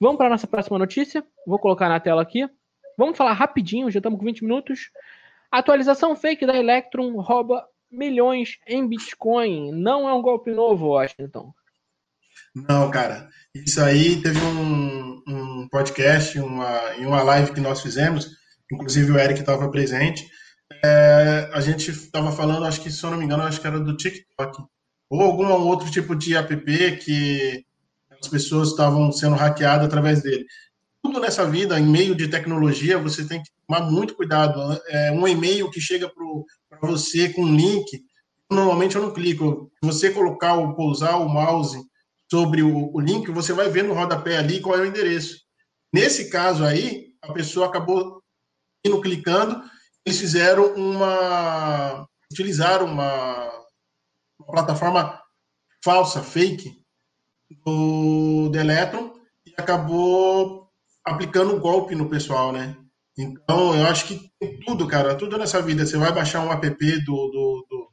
Vamos 0.00 0.16
para 0.16 0.28
a 0.28 0.30
nossa 0.30 0.46
próxima 0.46 0.78
notícia. 0.78 1.24
Vou 1.46 1.58
colocar 1.58 1.88
na 1.88 2.00
tela 2.00 2.22
aqui. 2.22 2.48
Vamos 2.96 3.16
falar 3.16 3.32
rapidinho, 3.32 3.90
já 3.90 3.98
estamos 3.98 4.18
com 4.18 4.24
20 4.24 4.42
minutos. 4.42 4.90
Atualização 5.50 6.16
fake 6.16 6.46
da 6.46 6.56
Electron 6.56 7.20
rouba 7.20 7.66
milhões 7.90 8.58
em 8.66 8.86
Bitcoin. 8.86 9.72
Não 9.72 10.08
é 10.08 10.12
um 10.12 10.22
golpe 10.22 10.52
novo, 10.52 10.88
Washington. 10.88 11.52
Não, 12.66 12.90
cara. 12.90 13.28
Isso 13.54 13.80
aí 13.80 14.20
teve 14.22 14.38
um, 14.40 15.22
um 15.26 15.68
podcast, 15.68 16.38
uma, 16.38 16.94
em 16.96 17.06
uma 17.06 17.22
live 17.22 17.52
que 17.52 17.60
nós 17.60 17.80
fizemos, 17.80 18.28
inclusive 18.72 19.10
o 19.12 19.18
Eric 19.18 19.40
estava 19.40 19.70
presente. 19.70 20.26
É, 20.84 21.50
a 21.52 21.60
gente 21.60 21.90
estava 21.90 22.30
falando, 22.32 22.64
acho 22.64 22.80
que, 22.80 22.90
se 22.90 23.02
eu 23.04 23.10
não 23.10 23.18
me 23.18 23.24
engano, 23.24 23.42
acho 23.42 23.60
que 23.60 23.66
era 23.66 23.80
do 23.80 23.96
TikTok, 23.96 24.62
ou 25.10 25.22
algum 25.22 25.46
outro 25.46 25.90
tipo 25.90 26.14
de 26.14 26.36
app 26.36 26.56
que 26.96 27.64
as 28.20 28.28
pessoas 28.28 28.68
estavam 28.68 29.10
sendo 29.12 29.36
hackeadas 29.36 29.86
através 29.86 30.22
dele. 30.22 30.44
Tudo 31.02 31.20
nessa 31.20 31.48
vida, 31.48 31.78
em 31.78 31.86
meio 31.86 32.14
de 32.14 32.28
tecnologia, 32.28 32.98
você 32.98 33.26
tem 33.26 33.42
que 33.42 33.50
tomar 33.66 33.90
muito 33.90 34.14
cuidado. 34.14 34.60
É, 34.88 35.12
um 35.12 35.26
e-mail 35.26 35.70
que 35.70 35.80
chega 35.80 36.10
para 36.68 36.90
você 36.90 37.30
com 37.30 37.42
um 37.42 37.56
link, 37.56 37.86
normalmente 38.50 38.96
eu 38.96 39.02
não 39.02 39.12
clico. 39.12 39.70
Se 39.82 39.86
você 39.86 40.10
colocar 40.10 40.54
ou 40.54 40.74
pousar 40.74 41.20
o 41.20 41.28
mouse 41.28 41.78
sobre 42.30 42.62
o, 42.62 42.94
o 42.94 43.00
link, 43.00 43.30
você 43.30 43.52
vai 43.52 43.68
ver 43.68 43.84
no 43.84 43.94
rodapé 43.94 44.36
ali 44.36 44.60
qual 44.60 44.76
é 44.76 44.80
o 44.80 44.86
endereço. 44.86 45.40
Nesse 45.92 46.28
caso 46.30 46.64
aí, 46.64 47.08
a 47.22 47.32
pessoa 47.32 47.66
acabou 47.66 48.22
indo 48.84 49.00
clicando, 49.00 49.62
eles 50.04 50.18
fizeram 50.18 50.74
uma. 50.74 52.06
utilizaram 52.30 52.86
uma, 52.86 53.50
uma 54.38 54.52
plataforma 54.52 55.20
falsa, 55.82 56.22
fake, 56.22 56.78
do 57.64 58.48
Deletron 58.50 59.14
e 59.46 59.54
acabou 59.56 60.68
aplicando 61.04 61.54
um 61.54 61.60
golpe 61.60 61.94
no 61.94 62.08
pessoal, 62.08 62.52
né? 62.52 62.76
Então, 63.16 63.74
eu 63.74 63.86
acho 63.86 64.06
que 64.06 64.30
tudo, 64.64 64.86
cara, 64.86 65.14
tudo 65.16 65.36
nessa 65.38 65.60
vida. 65.60 65.84
Você 65.84 65.96
vai 65.96 66.12
baixar 66.12 66.40
um 66.40 66.52
app 66.52 67.04
do, 67.04 67.28
do, 67.28 67.66
do, 67.68 67.88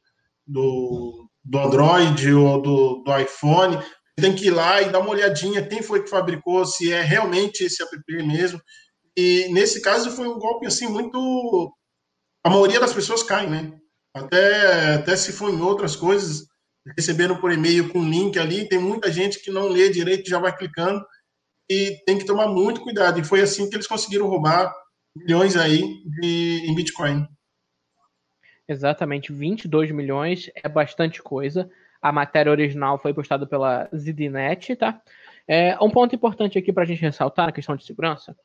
do, 0.46 1.30
do 1.44 1.58
Android 1.58 2.32
ou 2.32 2.62
do, 2.62 3.02
do 3.04 3.18
iPhone, 3.18 3.76
tem 4.16 4.34
que 4.34 4.46
ir 4.46 4.50
lá 4.50 4.80
e 4.80 4.90
dar 4.90 5.00
uma 5.00 5.10
olhadinha 5.10 5.66
quem 5.66 5.82
foi 5.82 6.02
que 6.02 6.10
fabricou, 6.10 6.64
se 6.64 6.92
é 6.92 7.02
realmente 7.02 7.64
esse 7.64 7.82
app 7.82 7.96
mesmo. 8.08 8.60
E 9.16 9.48
nesse 9.52 9.80
caso 9.80 10.10
foi 10.10 10.26
um 10.26 10.38
golpe 10.38 10.66
assim 10.66 10.88
muito. 10.88 11.74
A 12.44 12.50
maioria 12.50 12.80
das 12.80 12.92
pessoas 12.92 13.22
cai, 13.22 13.46
né? 13.48 13.72
Até, 14.14 14.94
até 14.94 15.16
se 15.16 15.32
for 15.32 15.52
em 15.52 15.60
outras 15.60 15.94
coisas, 15.94 16.46
recebendo 16.96 17.36
por 17.36 17.52
e-mail 17.52 17.90
com 17.90 18.08
link 18.08 18.38
ali, 18.38 18.68
tem 18.68 18.78
muita 18.78 19.10
gente 19.12 19.40
que 19.40 19.50
não 19.50 19.68
lê 19.68 19.90
direito, 19.90 20.30
já 20.30 20.38
vai 20.38 20.56
clicando 20.56 21.04
e 21.68 22.02
tem 22.06 22.16
que 22.16 22.24
tomar 22.24 22.48
muito 22.48 22.80
cuidado. 22.80 23.20
E 23.20 23.24
foi 23.24 23.42
assim 23.42 23.68
que 23.68 23.76
eles 23.76 23.86
conseguiram 23.86 24.28
roubar 24.28 24.72
milhões 25.14 25.56
aí 25.56 25.82
de, 26.20 26.62
em 26.66 26.74
Bitcoin. 26.74 27.26
Exatamente, 28.68 29.32
22 29.32 29.90
milhões 29.92 30.50
é 30.54 30.68
bastante 30.68 31.22
coisa. 31.22 31.70
A 32.06 32.12
matéria 32.12 32.52
original 32.52 32.98
foi 32.98 33.12
postada 33.12 33.46
pela 33.46 33.88
ZDNet, 33.92 34.76
tá? 34.76 35.02
É, 35.48 35.76
um 35.82 35.90
ponto 35.90 36.14
importante 36.14 36.56
aqui 36.56 36.72
para 36.72 36.84
a 36.84 36.86
gente 36.86 37.02
ressaltar 37.02 37.46
na 37.46 37.52
questão 37.52 37.74
de 37.74 37.84
segurança. 37.84 38.36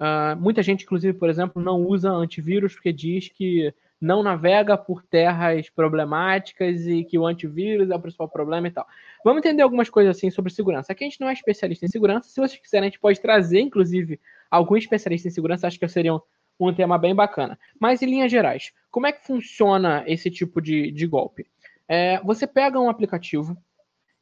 Uh, 0.00 0.36
muita 0.40 0.60
gente, 0.60 0.82
inclusive, 0.82 1.16
por 1.16 1.30
exemplo, 1.30 1.62
não 1.62 1.80
usa 1.82 2.10
antivírus 2.10 2.74
porque 2.74 2.92
diz 2.92 3.28
que 3.28 3.72
não 4.00 4.24
navega 4.24 4.76
por 4.76 5.04
terras 5.04 5.70
problemáticas 5.70 6.84
e 6.86 7.04
que 7.04 7.16
o 7.16 7.24
antivírus 7.24 7.90
é 7.90 7.94
o 7.94 8.00
principal 8.00 8.28
problema 8.28 8.66
e 8.66 8.72
tal. 8.72 8.84
Vamos 9.24 9.38
entender 9.38 9.62
algumas 9.62 9.88
coisas 9.88 10.16
assim 10.16 10.28
sobre 10.28 10.52
segurança. 10.52 10.90
Aqui 10.90 11.04
a 11.04 11.08
gente 11.08 11.20
não 11.20 11.28
é 11.28 11.32
especialista 11.32 11.86
em 11.86 11.88
segurança. 11.88 12.28
Se 12.28 12.40
vocês 12.40 12.60
quiserem, 12.60 12.88
a 12.88 12.90
gente 12.90 12.98
pode 12.98 13.20
trazer, 13.20 13.60
inclusive, 13.60 14.20
algum 14.50 14.76
especialista 14.76 15.28
em 15.28 15.30
segurança. 15.30 15.68
Acho 15.68 15.78
que 15.78 15.86
seria 15.86 16.12
um, 16.12 16.20
um 16.58 16.74
tema 16.74 16.98
bem 16.98 17.14
bacana. 17.14 17.56
Mas, 17.80 18.02
em 18.02 18.06
linhas 18.06 18.30
gerais, 18.32 18.72
como 18.90 19.06
é 19.06 19.12
que 19.12 19.24
funciona 19.24 20.04
esse 20.06 20.28
tipo 20.28 20.60
de, 20.60 20.90
de 20.90 21.06
golpe? 21.06 21.46
É, 21.88 22.20
você 22.22 22.46
pega 22.46 22.80
um 22.80 22.90
aplicativo, 22.90 23.56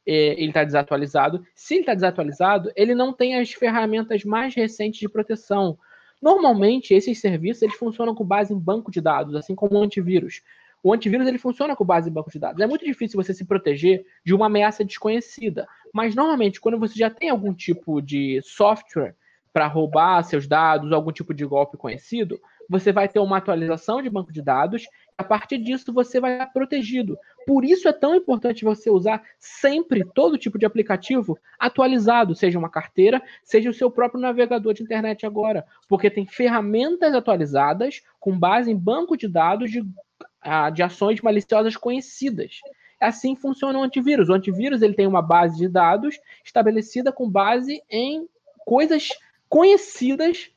é, 0.07 0.33
ele 0.33 0.47
está 0.47 0.63
desatualizado. 0.63 1.45
Se 1.55 1.75
ele 1.75 1.81
está 1.81 1.93
desatualizado, 1.93 2.71
ele 2.75 2.93
não 2.93 3.11
tem 3.11 3.39
as 3.39 3.51
ferramentas 3.51 4.23
mais 4.23 4.53
recentes 4.53 4.99
de 4.99 5.09
proteção 5.09 5.77
Normalmente, 6.25 6.91
esses 6.91 7.19
serviços 7.19 7.61
eles 7.61 7.75
funcionam 7.75 8.15
com 8.15 8.25
base 8.25 8.53
em 8.53 8.57
banco 8.57 8.91
de 8.91 9.01
dados, 9.01 9.35
assim 9.35 9.53
como 9.53 9.77
o 9.77 9.83
antivírus. 9.83 10.41
O 10.81 10.93
antivírus 10.93 11.27
ele 11.27 11.37
funciona 11.37 11.75
com 11.75 11.85
base 11.85 12.09
em 12.09 12.13
banco 12.13 12.31
de 12.31 12.39
dados. 12.39 12.61
É 12.61 12.67
muito 12.67 12.85
difícil 12.85 13.21
você 13.21 13.33
se 13.33 13.45
proteger 13.45 14.05
de 14.23 14.33
uma 14.33 14.47
ameaça 14.47 14.83
desconhecida. 14.83 15.67
Mas 15.93 16.15
normalmente, 16.15 16.61
quando 16.61 16.79
você 16.79 16.97
já 16.97 17.09
tem 17.09 17.29
algum 17.29 17.53
tipo 17.53 18.01
de 18.01 18.41
software 18.43 19.15
para 19.53 19.67
roubar 19.67 20.23
seus 20.23 20.47
dados, 20.47 20.91
algum 20.91 21.11
tipo 21.11 21.33
de 21.33 21.45
golpe 21.45 21.77
conhecido, 21.77 22.39
você 22.69 22.91
vai 22.91 23.07
ter 23.07 23.19
uma 23.19 23.37
atualização 23.37 24.01
de 24.01 24.09
banco 24.09 24.31
de 24.31 24.41
dados. 24.41 24.87
A 25.17 25.23
partir 25.23 25.57
disso, 25.57 25.93
você 25.93 26.19
vai 26.19 26.33
estar 26.33 26.47
protegido. 26.47 27.17
Por 27.47 27.63
isso 27.63 27.87
é 27.87 27.93
tão 27.93 28.15
importante 28.15 28.65
você 28.65 28.89
usar 28.89 29.23
sempre 29.39 30.03
todo 30.13 30.37
tipo 30.37 30.59
de 30.59 30.65
aplicativo 30.65 31.39
atualizado, 31.57 32.35
seja 32.35 32.59
uma 32.59 32.69
carteira, 32.69 33.23
seja 33.41 33.69
o 33.69 33.73
seu 33.73 33.89
próprio 33.89 34.19
navegador 34.19 34.73
de 34.73 34.83
internet 34.83 35.25
agora, 35.25 35.65
porque 35.87 36.09
tem 36.09 36.27
ferramentas 36.27 37.13
atualizadas 37.13 38.01
com 38.19 38.37
base 38.37 38.69
em 38.69 38.75
banco 38.75 39.15
de 39.15 39.29
dados 39.29 39.71
de, 39.71 39.85
ah, 40.41 40.69
de 40.69 40.83
ações 40.83 41.21
maliciosas 41.21 41.77
conhecidas. 41.77 42.59
Assim 42.99 43.37
funciona 43.37 43.79
o 43.79 43.83
antivírus. 43.83 44.27
O 44.27 44.33
antivírus 44.33 44.81
ele 44.81 44.95
tem 44.95 45.07
uma 45.07 45.21
base 45.21 45.57
de 45.57 45.69
dados 45.69 46.19
estabelecida 46.43 47.11
com 47.11 47.29
base 47.29 47.81
em 47.89 48.27
coisas 48.65 49.09
conhecidas 49.47 50.51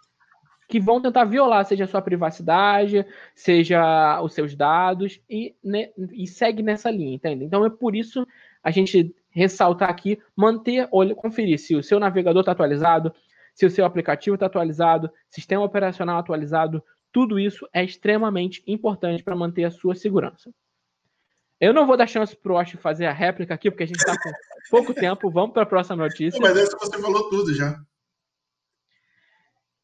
que 0.69 0.79
vão 0.79 1.01
tentar 1.01 1.25
violar, 1.25 1.65
seja 1.65 1.85
a 1.85 1.89
sua 1.89 2.03
privacidade, 2.03 3.05
seja 3.35 4.21
os 4.23 4.35
seus 4.35 4.55
dados, 4.55 5.19
e, 5.29 5.57
né, 5.65 5.89
e 6.13 6.27
segue 6.27 6.63
nessa 6.63 6.91
linha, 6.91 7.15
entende? 7.15 7.45
Então 7.45 7.65
é 7.65 7.71
por 7.71 7.97
isso 7.97 8.27
a 8.63 8.71
gente 8.71 9.15
ressaltar 9.31 9.89
aqui, 9.89 10.19
manter, 10.37 10.87
olha, 10.93 11.15
conferir 11.15 11.59
se 11.59 11.75
o 11.75 11.83
seu 11.83 11.99
navegador 11.99 12.41
está 12.41 12.53
atualizado, 12.53 13.13
se 13.55 13.65
o 13.65 13.71
seu 13.71 13.85
aplicativo 13.85 14.35
está 14.35 14.47
atualizado, 14.47 15.11
sistema 15.31 15.65
operacional 15.65 16.19
atualizado, 16.19 16.83
tudo 17.11 17.39
isso 17.39 17.67
é 17.73 17.83
extremamente 17.83 18.63
importante 18.67 19.23
para 19.23 19.35
manter 19.35 19.65
a 19.65 19.71
sua 19.71 19.95
segurança. 19.95 20.51
Eu 21.59 21.73
não 21.73 21.87
vou 21.87 21.97
dar 21.97 22.07
chance 22.07 22.37
para 22.37 22.53
o 22.53 22.57
Osh 22.57 22.77
fazer 22.81 23.07
a 23.07 23.13
réplica 23.13 23.55
aqui, 23.55 23.71
porque 23.71 23.83
a 23.83 23.87
gente 23.87 23.99
está 23.99 24.17
com 24.17 24.31
pouco 24.71 24.95
tempo. 24.95 25.31
Vamos 25.31 25.53
para 25.53 25.63
a 25.63 25.67
próxima 25.67 25.97
notícia. 25.97 26.39
Mas 26.41 26.57
essa 26.57 26.77
você 26.79 27.01
falou 27.01 27.29
tudo 27.31 27.53
já. 27.53 27.81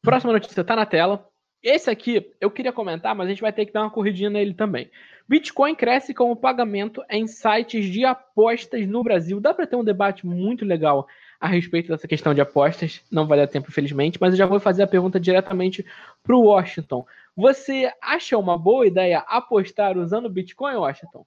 Próxima 0.05 0.33
notícia 0.33 0.61
está 0.61 0.75
na 0.75 0.85
tela. 0.85 1.27
Esse 1.63 1.89
aqui 1.89 2.31
eu 2.39 2.51
queria 2.51 2.71
comentar, 2.71 3.15
mas 3.15 3.25
a 3.25 3.29
gente 3.31 3.41
vai 3.41 3.51
ter 3.51 3.65
que 3.65 3.73
dar 3.73 3.81
uma 3.81 3.89
corridinha 3.89 4.29
nele 4.29 4.53
também. 4.53 4.91
Bitcoin 5.27 5.73
cresce 5.73 6.13
como 6.13 6.35
pagamento 6.35 7.03
em 7.09 7.25
sites 7.25 7.85
de 7.87 8.05
apostas 8.05 8.87
no 8.87 9.03
Brasil. 9.03 9.39
Dá 9.39 9.51
para 9.51 9.65
ter 9.65 9.75
um 9.75 9.83
debate 9.83 10.23
muito 10.23 10.63
legal 10.63 11.07
a 11.39 11.47
respeito 11.47 11.87
dessa 11.87 12.07
questão 12.07 12.35
de 12.35 12.41
apostas. 12.41 13.01
Não 13.09 13.25
vai 13.25 13.39
dar 13.39 13.47
tempo, 13.47 13.69
infelizmente, 13.69 14.19
mas 14.21 14.33
eu 14.33 14.37
já 14.37 14.45
vou 14.45 14.59
fazer 14.59 14.83
a 14.83 14.87
pergunta 14.87 15.19
diretamente 15.19 15.83
para 16.21 16.35
o 16.35 16.43
Washington. 16.43 17.03
Você 17.35 17.91
acha 17.99 18.37
uma 18.37 18.59
boa 18.59 18.85
ideia 18.85 19.25
apostar 19.27 19.97
usando 19.97 20.29
Bitcoin, 20.29 20.75
Washington? 20.75 21.25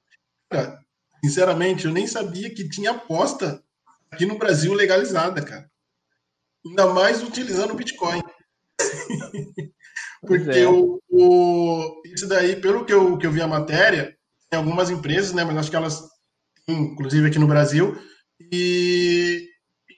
Cara, 0.49 0.79
sinceramente, 1.25 1.87
eu 1.87 1.93
nem 1.93 2.07
sabia 2.07 2.49
que 2.55 2.69
tinha 2.69 2.93
aposta 2.93 3.61
aqui 4.09 4.25
no 4.25 4.38
Brasil 4.38 4.73
legalizada, 4.73 5.45
cara. 5.45 5.69
Ainda 6.64 6.87
mais 6.87 7.23
utilizando 7.25 7.73
o 7.73 7.77
Bitcoin. 7.77 8.23
Porque 10.21 10.51
é. 10.51 10.69
o, 10.69 11.01
o, 11.09 12.03
isso 12.05 12.29
daí, 12.29 12.57
pelo 12.57 12.85
que 12.85 12.93
eu, 12.93 13.17
que 13.17 13.27
eu 13.27 13.31
vi 13.31 13.41
a 13.41 13.47
matéria, 13.47 14.17
tem 14.51 14.59
algumas 14.59 14.91
empresas, 14.91 15.33
né? 15.33 15.45
Mas 15.45 15.57
acho 15.57 15.71
que 15.71 15.77
elas, 15.77 16.09
inclusive 16.67 17.29
aqui 17.29 17.38
no 17.38 17.47
Brasil, 17.47 17.97
e 18.53 19.49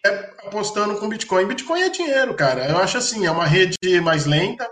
é 0.04 0.08
apostando 0.46 0.98
com 0.98 1.08
Bitcoin. 1.08 1.46
Bitcoin 1.46 1.82
é 1.82 1.88
dinheiro, 1.88 2.34
cara. 2.34 2.68
Eu 2.68 2.78
acho 2.78 2.98
assim, 2.98 3.26
é 3.26 3.30
uma 3.30 3.46
rede 3.46 3.76
mais 4.02 4.26
lenta, 4.26 4.68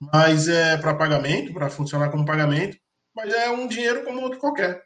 mas 0.00 0.48
é 0.48 0.76
para 0.76 0.94
pagamento, 0.94 1.52
para 1.52 1.70
funcionar 1.70 2.10
como 2.10 2.26
pagamento, 2.26 2.76
mas 3.14 3.32
é 3.32 3.50
um 3.50 3.66
dinheiro 3.66 4.04
como 4.04 4.20
outro 4.20 4.38
qualquer. 4.38 4.82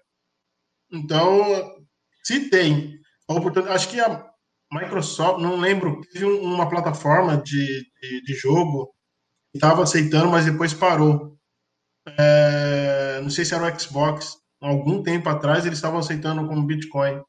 Então, 0.90 1.44
se 2.22 2.48
tem 2.48 2.98
a 3.28 3.34
oportunidade, 3.34 3.76
acho 3.76 3.88
que 3.88 4.00
a 4.00 4.27
Microsoft, 4.72 5.40
não 5.40 5.56
lembro, 5.56 6.00
teve 6.12 6.24
uma 6.24 6.68
plataforma 6.68 7.36
de, 7.38 7.86
de, 8.00 8.22
de 8.22 8.34
jogo 8.34 8.92
que 9.50 9.58
estava 9.58 9.82
aceitando, 9.82 10.28
mas 10.28 10.44
depois 10.44 10.74
parou. 10.74 11.36
É, 12.18 13.20
não 13.22 13.30
sei 13.30 13.44
se 13.44 13.54
era 13.54 13.64
o 13.64 13.80
Xbox. 13.80 14.36
Algum 14.60 15.02
tempo 15.02 15.28
atrás 15.28 15.64
eles 15.64 15.78
estavam 15.78 16.00
aceitando 16.00 16.46
como 16.46 16.66
Bitcoin. 16.66 17.22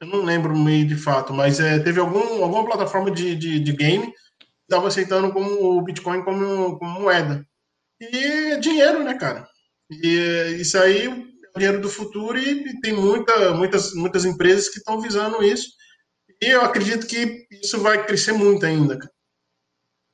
Eu 0.00 0.08
não 0.08 0.22
lembro 0.22 0.56
meio 0.56 0.86
de 0.86 0.96
fato, 0.96 1.32
mas 1.32 1.60
é, 1.60 1.78
teve 1.78 2.00
algum, 2.00 2.42
alguma 2.42 2.64
plataforma 2.64 3.10
de, 3.10 3.34
de, 3.34 3.60
de 3.60 3.72
game 3.72 4.06
que 4.38 4.46
estava 4.68 4.88
aceitando 4.88 5.32
como 5.32 5.78
o 5.78 5.82
Bitcoin 5.82 6.22
como, 6.22 6.78
como 6.78 7.00
moeda. 7.00 7.46
E 8.00 8.16
é 8.52 8.58
dinheiro, 8.58 9.02
né, 9.02 9.14
cara? 9.14 9.48
E 9.90 10.56
isso 10.60 10.78
aí 10.78 11.33
dinheiro 11.56 11.80
do 11.80 11.88
futuro 11.88 12.38
e 12.38 12.80
tem 12.80 12.92
muita, 12.92 13.52
muitas, 13.54 13.94
muitas 13.94 14.24
empresas 14.24 14.68
que 14.68 14.78
estão 14.78 15.00
visando 15.00 15.42
isso. 15.42 15.68
E 16.42 16.46
eu 16.46 16.62
acredito 16.62 17.06
que 17.06 17.46
isso 17.50 17.80
vai 17.80 18.04
crescer 18.04 18.32
muito 18.32 18.66
ainda. 18.66 18.98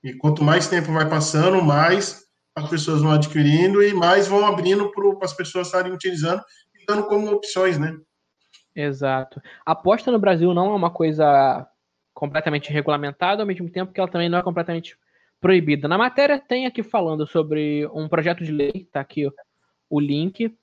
E 0.02 0.14
quanto 0.14 0.44
mais 0.44 0.68
tempo 0.68 0.92
vai 0.92 1.08
passando, 1.08 1.62
mais 1.62 2.22
as 2.54 2.68
pessoas 2.68 3.00
vão 3.02 3.12
adquirindo 3.12 3.82
e 3.82 3.94
mais 3.94 4.26
vão 4.26 4.46
abrindo 4.46 4.90
para 4.92 5.24
as 5.24 5.32
pessoas 5.32 5.68
estarem 5.68 5.92
utilizando 5.92 6.42
e 6.74 6.84
dando 6.84 7.06
como 7.06 7.30
opções, 7.32 7.78
né? 7.78 7.96
Exato. 8.74 9.40
Aposta 9.64 10.10
no 10.10 10.18
Brasil 10.18 10.52
não 10.54 10.72
é 10.72 10.76
uma 10.76 10.90
coisa 10.90 11.66
completamente 12.12 12.70
regulamentada, 12.70 13.42
ao 13.42 13.46
mesmo 13.46 13.70
tempo 13.70 13.92
que 13.92 14.00
ela 14.00 14.10
também 14.10 14.28
não 14.28 14.38
é 14.38 14.42
completamente 14.42 14.96
proibida. 15.40 15.88
Na 15.88 15.96
matéria 15.96 16.38
tem 16.38 16.66
aqui 16.66 16.82
falando 16.82 17.26
sobre 17.26 17.86
um 17.94 18.08
projeto 18.08 18.44
de 18.44 18.52
lei, 18.52 18.88
tá 18.92 19.00
aqui 19.00 19.26
o 19.88 20.00
link. 20.00 20.54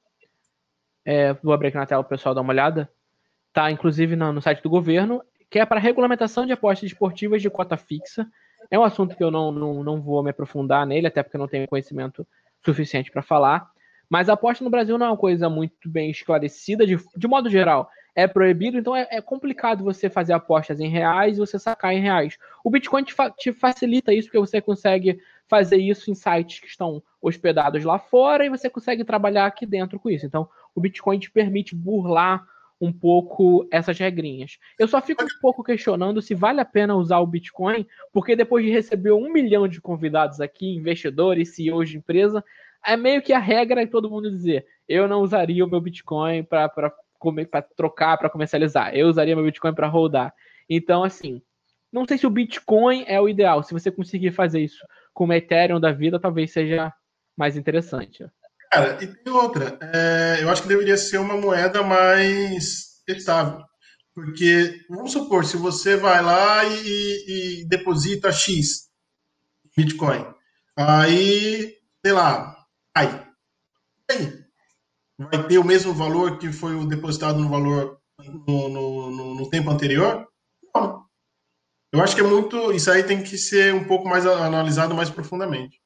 É, 1.09 1.33
vou 1.33 1.53
abrir 1.53 1.69
aqui 1.69 1.77
na 1.77 1.85
tela 1.85 2.03
para 2.03 2.15
o 2.15 2.17
pessoal 2.17 2.35
dar 2.35 2.41
uma 2.41 2.51
olhada. 2.51 2.89
Tá 3.53 3.71
inclusive 3.71 4.15
no, 4.15 4.33
no 4.33 4.41
site 4.41 4.61
do 4.61 4.69
governo, 4.69 5.23
que 5.49 5.57
é 5.57 5.65
para 5.65 5.79
regulamentação 5.79 6.45
de 6.45 6.51
apostas 6.51 6.91
esportivas 6.91 7.41
de 7.41 7.49
cota 7.49 7.77
fixa 7.77 8.27
é 8.69 8.77
um 8.77 8.83
assunto 8.83 9.15
que 9.15 9.23
eu 9.23 9.31
não, 9.31 9.51
não, 9.51 9.83
não 9.83 10.01
vou 10.01 10.21
me 10.23 10.29
aprofundar 10.29 10.85
nele, 10.85 11.07
até 11.07 11.23
porque 11.23 11.37
eu 11.37 11.39
não 11.39 11.47
tenho 11.47 11.67
conhecimento 11.67 12.27
suficiente 12.63 13.11
para 13.11 13.21
falar. 13.21 13.69
Mas 14.09 14.29
a 14.29 14.33
aposta 14.33 14.63
no 14.63 14.69
Brasil 14.69 14.97
não 14.97 15.05
é 15.05 15.09
uma 15.09 15.17
coisa 15.17 15.49
muito 15.49 15.89
bem 15.89 16.09
esclarecida, 16.09 16.85
de, 16.85 16.97
de 17.15 17.27
modo 17.27 17.49
geral. 17.49 17.89
É 18.15 18.25
proibido, 18.25 18.77
então 18.77 18.95
é, 18.95 19.07
é 19.11 19.21
complicado 19.21 19.83
você 19.83 20.09
fazer 20.09 20.33
apostas 20.33 20.79
em 20.79 20.87
reais 20.87 21.37
e 21.37 21.39
você 21.39 21.59
sacar 21.59 21.93
em 21.93 22.01
reais. 22.01 22.37
O 22.63 22.69
Bitcoin 22.69 23.03
te, 23.03 23.13
fa 23.13 23.29
te 23.29 23.53
facilita 23.53 24.13
isso, 24.13 24.27
porque 24.27 24.39
você 24.39 24.59
consegue 24.59 25.19
fazer 25.47 25.77
isso 25.77 26.09
em 26.09 26.15
sites 26.15 26.59
que 26.59 26.67
estão 26.67 27.01
hospedados 27.21 27.83
lá 27.83 27.99
fora 27.99 28.45
e 28.45 28.49
você 28.49 28.69
consegue 28.69 29.03
trabalhar 29.03 29.45
aqui 29.45 29.65
dentro 29.65 29.99
com 29.99 30.09
isso. 30.09 30.25
Então, 30.25 30.49
o 30.77 30.81
Bitcoin 30.81 31.17
te 31.17 31.31
permite 31.31 31.75
burlar 31.75 32.45
um 32.79 32.93
pouco 32.93 33.67
essas 33.71 33.97
regrinhas. 33.97 34.59
Eu 34.77 34.87
só 34.87 35.01
fico 35.01 35.23
um 35.23 35.41
pouco 35.41 35.63
questionando 35.63 36.21
se 36.21 36.35
vale 36.35 36.61
a 36.61 36.65
pena 36.65 36.95
usar 36.95 37.17
o 37.17 37.25
Bitcoin, 37.25 37.87
porque 38.13 38.35
depois 38.35 38.63
de 38.63 38.71
receber 38.71 39.11
um 39.11 39.33
milhão 39.33 39.67
de 39.67 39.81
convidados 39.81 40.39
aqui, 40.39 40.75
investidores, 40.75 41.55
CEOs 41.55 41.89
de 41.89 41.97
empresa, 41.97 42.45
é 42.85 42.95
meio 42.95 43.23
que 43.23 43.33
a 43.33 43.39
regra 43.39 43.81
é 43.81 43.87
todo 43.87 44.09
mundo 44.09 44.29
dizer: 44.29 44.67
eu 44.87 45.07
não 45.07 45.21
usaria 45.21 45.65
o 45.65 45.69
meu 45.69 45.81
Bitcoin 45.81 46.43
para 46.43 46.69
trocar, 47.75 48.15
para 48.19 48.29
comercializar, 48.29 48.93
eu 48.93 49.07
usaria 49.07 49.35
meu 49.35 49.45
Bitcoin 49.45 49.73
para 49.73 49.87
rodar. 49.87 50.31
Então, 50.69 51.03
assim, 51.03 51.41
não 51.91 52.05
sei 52.05 52.19
se 52.19 52.27
o 52.27 52.29
Bitcoin 52.29 53.03
é 53.07 53.19
o 53.19 53.27
ideal. 53.27 53.63
Se 53.63 53.73
você 53.73 53.89
conseguir 53.89 54.31
fazer 54.31 54.61
isso 54.61 54.85
com 55.11 55.25
o 55.25 55.33
Ethereum 55.33 55.79
da 55.79 55.91
vida, 55.91 56.19
talvez 56.19 56.51
seja 56.51 56.93
mais 57.35 57.57
interessante. 57.57 58.23
Cara, 58.71 59.01
e 59.03 59.07
tem 59.07 59.33
outra. 59.33 59.77
É, 59.81 60.43
eu 60.43 60.49
acho 60.49 60.61
que 60.61 60.67
deveria 60.67 60.97
ser 60.97 61.17
uma 61.17 61.37
moeda 61.37 61.83
mais 61.83 63.01
estável. 63.07 63.63
Porque, 64.13 64.81
vamos 64.89 65.11
supor, 65.11 65.45
se 65.45 65.57
você 65.57 65.95
vai 65.95 66.23
lá 66.23 66.65
e, 66.65 67.61
e 67.61 67.67
deposita 67.67 68.31
X 68.31 68.89
Bitcoin, 69.75 70.25
aí, 70.75 71.77
sei 72.03 72.13
lá, 72.13 72.57
aí, 72.95 73.07
aí, 74.09 74.43
vai 75.19 75.47
ter 75.47 75.59
o 75.59 75.63
mesmo 75.63 75.93
valor 75.93 76.39
que 76.39 76.51
foi 76.51 76.83
depositado 76.87 77.37
no 77.37 77.49
valor 77.49 77.99
no, 78.47 78.69
no, 78.69 79.11
no, 79.11 79.35
no 79.35 79.49
tempo 79.49 79.69
anterior? 79.69 80.27
Não. 80.75 81.05
Eu 81.93 82.01
acho 82.01 82.15
que 82.15 82.21
é 82.21 82.23
muito. 82.23 82.71
Isso 82.71 82.91
aí 82.91 83.03
tem 83.03 83.23
que 83.23 83.37
ser 83.37 83.73
um 83.73 83.85
pouco 83.85 84.07
mais 84.09 84.25
analisado 84.25 84.95
mais 84.95 85.09
profundamente. 85.09 85.79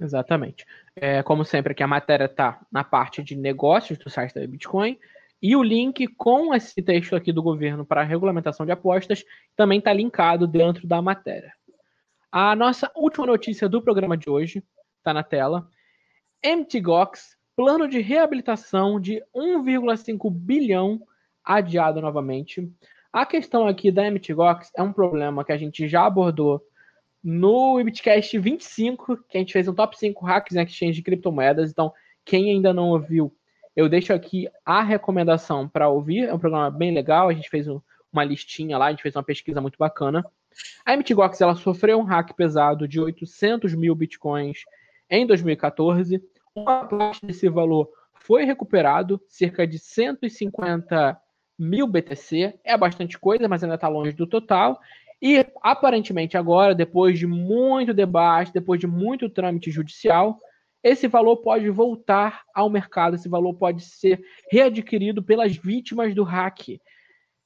Exatamente. 0.00 0.64
É, 0.96 1.22
como 1.22 1.44
sempre, 1.44 1.72
aqui 1.72 1.82
a 1.82 1.86
matéria 1.86 2.24
está 2.24 2.60
na 2.72 2.82
parte 2.82 3.22
de 3.22 3.36
negócios 3.36 3.98
do 3.98 4.08
site 4.08 4.34
da 4.34 4.46
Bitcoin. 4.46 4.98
E 5.42 5.54
o 5.56 5.62
link 5.62 6.06
com 6.08 6.54
esse 6.54 6.82
texto 6.82 7.16
aqui 7.16 7.32
do 7.32 7.42
governo 7.42 7.84
para 7.84 8.00
a 8.00 8.04
regulamentação 8.04 8.64
de 8.64 8.72
apostas 8.72 9.24
também 9.56 9.78
está 9.78 9.92
linkado 9.92 10.46
dentro 10.46 10.86
da 10.86 11.00
matéria. 11.00 11.52
A 12.32 12.54
nossa 12.54 12.90
última 12.94 13.26
notícia 13.26 13.68
do 13.68 13.82
programa 13.82 14.16
de 14.16 14.30
hoje 14.30 14.62
está 14.98 15.12
na 15.12 15.22
tela. 15.22 15.68
MTGOX, 16.44 17.36
plano 17.56 17.88
de 17.88 18.00
reabilitação 18.00 19.00
de 19.00 19.22
1,5 19.34 20.30
bilhão 20.30 21.00
adiado 21.44 22.00
novamente. 22.00 22.70
A 23.12 23.26
questão 23.26 23.66
aqui 23.66 23.90
da 23.90 24.10
MTGOX 24.10 24.70
é 24.76 24.82
um 24.82 24.92
problema 24.92 25.44
que 25.44 25.52
a 25.52 25.56
gente 25.56 25.88
já 25.88 26.06
abordou 26.06 26.62
no 27.22 27.78
Ibitcast 27.80 28.38
25, 28.38 29.16
que 29.28 29.36
a 29.36 29.40
gente 29.40 29.52
fez 29.52 29.68
um 29.68 29.74
top 29.74 29.98
5 29.98 30.24
hacks 30.24 30.56
em 30.56 30.62
exchange 30.62 30.94
de 30.94 31.02
criptomoedas. 31.02 31.70
Então, 31.70 31.92
quem 32.24 32.50
ainda 32.50 32.72
não 32.72 32.90
ouviu, 32.90 33.34
eu 33.76 33.88
deixo 33.88 34.12
aqui 34.12 34.48
a 34.64 34.82
recomendação 34.82 35.68
para 35.68 35.88
ouvir. 35.88 36.28
É 36.28 36.34
um 36.34 36.38
programa 36.38 36.70
bem 36.70 36.92
legal. 36.92 37.28
A 37.28 37.32
gente 37.32 37.50
fez 37.50 37.68
um, 37.68 37.80
uma 38.12 38.24
listinha 38.24 38.78
lá, 38.78 38.86
a 38.86 38.90
gente 38.90 39.02
fez 39.02 39.14
uma 39.14 39.22
pesquisa 39.22 39.60
muito 39.60 39.76
bacana. 39.78 40.24
A 40.84 40.96
MTGOX 40.96 41.40
ela 41.40 41.54
sofreu 41.54 41.98
um 41.98 42.04
hack 42.04 42.32
pesado 42.34 42.88
de 42.88 43.00
800 43.00 43.74
mil 43.74 43.94
bitcoins 43.94 44.64
em 45.08 45.26
2014. 45.26 46.22
Uma 46.54 46.84
parte 46.86 47.24
desse 47.24 47.48
valor 47.48 47.88
foi 48.14 48.44
recuperado, 48.44 49.20
cerca 49.28 49.66
de 49.66 49.78
150 49.78 51.18
mil 51.58 51.86
BTC. 51.86 52.58
É 52.64 52.76
bastante 52.76 53.18
coisa, 53.18 53.48
mas 53.48 53.62
ainda 53.62 53.76
está 53.76 53.88
longe 53.88 54.12
do 54.12 54.26
total. 54.26 54.80
E 55.22 55.44
aparentemente 55.62 56.36
agora, 56.36 56.74
depois 56.74 57.18
de 57.18 57.26
muito 57.26 57.92
debate, 57.92 58.52
depois 58.52 58.80
de 58.80 58.86
muito 58.86 59.28
trâmite 59.28 59.70
judicial, 59.70 60.38
esse 60.82 61.06
valor 61.06 61.38
pode 61.38 61.68
voltar 61.68 62.42
ao 62.54 62.70
mercado, 62.70 63.16
esse 63.16 63.28
valor 63.28 63.54
pode 63.54 63.82
ser 63.82 64.20
readquirido 64.50 65.22
pelas 65.22 65.54
vítimas 65.54 66.14
do 66.14 66.24
hack. 66.24 66.80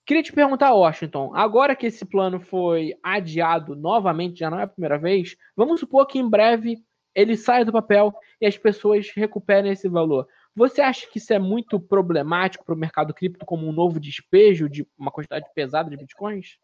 Queria 0.07 0.23
te 0.23 0.33
perguntar, 0.33 0.73
Washington, 0.75 1.33
agora 1.35 1.75
que 1.75 1.87
esse 1.87 2.05
plano 2.05 2.39
foi 2.39 2.93
adiado 3.03 3.75
novamente, 3.75 4.41
já 4.41 4.51
não 4.51 4.61
é 4.61 4.65
a 4.65 4.69
primeira 4.69 4.99
vez, 4.99 5.35
vamos 5.57 5.81
supor 5.81 6.07
que 6.07 6.19
em 6.19 6.29
breve 6.29 6.77
ele 7.15 7.37
saia 7.37 7.65
do 7.65 7.73
papel 7.73 8.13
e 8.41 8.47
as 8.47 8.59
pessoas 8.59 9.11
recuperem 9.15 9.73
esse 9.73 9.89
valor. 9.89 10.29
Você 10.55 10.81
acha 10.81 11.09
que 11.11 11.19
isso 11.19 11.33
é 11.33 11.39
muito 11.39 11.81
problemático 11.81 12.65
para 12.65 12.75
o 12.75 12.79
mercado 12.79 13.15
cripto 13.15 13.47
como 13.47 13.67
um 13.67 13.73
novo 13.73 13.99
despejo 13.99 14.69
de 14.69 14.87
uma 14.97 15.11
quantidade 15.11 15.47
pesada 15.55 15.91
de 15.91 15.97
bitcoins? 15.97 16.59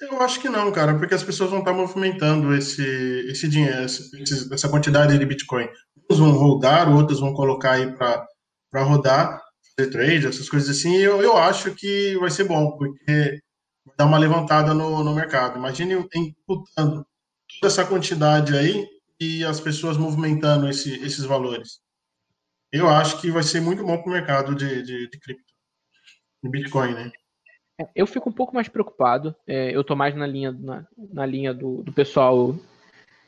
Eu 0.00 0.20
acho 0.20 0.40
que 0.40 0.48
não, 0.48 0.70
cara, 0.70 0.98
porque 0.98 1.14
as 1.14 1.22
pessoas 1.22 1.50
vão 1.50 1.60
estar 1.60 1.72
movimentando 1.72 2.54
esse, 2.54 2.82
esse 3.30 3.48
dinheiro, 3.48 3.82
esse, 3.82 4.52
essa 4.52 4.68
quantidade 4.68 5.18
de 5.18 5.24
Bitcoin. 5.24 5.68
Uns 6.10 6.18
vão 6.18 6.32
rodar, 6.32 6.94
outros 6.94 7.20
vão 7.20 7.32
colocar 7.32 7.72
aí 7.72 7.96
para 7.96 8.26
rodar, 8.74 9.40
fazer 9.76 9.90
trade, 9.90 10.26
essas 10.26 10.50
coisas 10.50 10.68
assim. 10.68 10.94
Eu, 10.96 11.22
eu 11.22 11.36
acho 11.36 11.74
que 11.74 12.16
vai 12.18 12.30
ser 12.30 12.44
bom, 12.44 12.76
porque 12.76 13.40
vai 13.86 13.94
dar 13.96 14.04
uma 14.06 14.18
levantada 14.18 14.74
no, 14.74 15.02
no 15.02 15.14
mercado. 15.14 15.58
Imagine 15.58 15.94
imputando 16.14 17.06
toda 17.60 17.72
essa 17.72 17.84
quantidade 17.86 18.56
aí 18.56 18.86
e 19.18 19.44
as 19.44 19.60
pessoas 19.60 19.96
movimentando 19.96 20.68
esse, 20.68 20.94
esses 21.02 21.24
valores. 21.24 21.80
Eu 22.70 22.88
acho 22.88 23.20
que 23.20 23.30
vai 23.30 23.42
ser 23.42 23.60
muito 23.60 23.82
bom 23.84 23.96
para 24.02 24.10
o 24.10 24.12
mercado 24.12 24.54
de, 24.54 24.82
de, 24.82 25.08
de 25.08 25.18
cripto. 25.20 25.52
no 26.42 26.50
Bitcoin, 26.50 26.94
né? 26.94 27.10
É, 27.78 27.88
eu 27.94 28.06
fico 28.06 28.28
um 28.28 28.32
pouco 28.32 28.54
mais 28.54 28.68
preocupado. 28.68 29.34
É, 29.46 29.74
eu 29.74 29.84
tô 29.84 29.94
mais 29.94 30.14
na 30.14 30.26
linha, 30.26 30.52
na, 30.52 30.86
na 30.96 31.26
linha 31.26 31.52
do, 31.52 31.82
do, 31.82 31.92
pessoal 31.92 32.54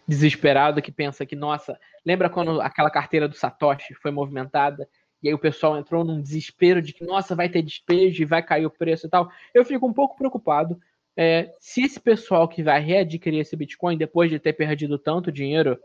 desesperado 0.07 0.81
que 0.81 0.91
pensa 0.91 1.27
que, 1.27 1.37
nossa, 1.37 1.79
lembra 2.05 2.31
quando 2.31 2.61
aquela 2.61 2.91
carteira 2.91 3.29
do 3.29 3.37
Satoshi 3.37 3.95
foi 3.95 4.11
movimentada 4.11 4.89
e 5.23 5.29
aí 5.29 5.35
o 5.35 5.39
pessoal 5.39 5.77
entrou 5.77 6.05
num 6.05 6.21
desespero 6.21 6.81
de 6.81 6.93
que, 6.93 7.05
nossa, 7.05 7.35
vai 7.35 7.49
ter 7.49 7.63
despejo 7.63 8.23
e 8.23 8.27
vai 8.27 8.43
cair 8.43 8.67
o 8.67 8.71
preço 8.71 9.07
e 9.07 9.11
tal. 9.11 9.31
Eu 9.53 9.65
fico 9.65 9.87
um 9.87 9.93
pouco 9.93 10.17
preocupado. 10.17 10.81
É, 11.17 11.53
se 11.59 11.83
esse 11.83 11.99
pessoal 11.99 12.49
que 12.49 12.63
vai 12.63 12.81
readquirir 12.81 13.41
esse 13.41 13.57
Bitcoin 13.57 13.99
depois 13.99 14.31
de 14.31 14.39
ter 14.39 14.53
perdido 14.53 14.99
tanto 14.99 15.33
dinheiro 15.33 15.79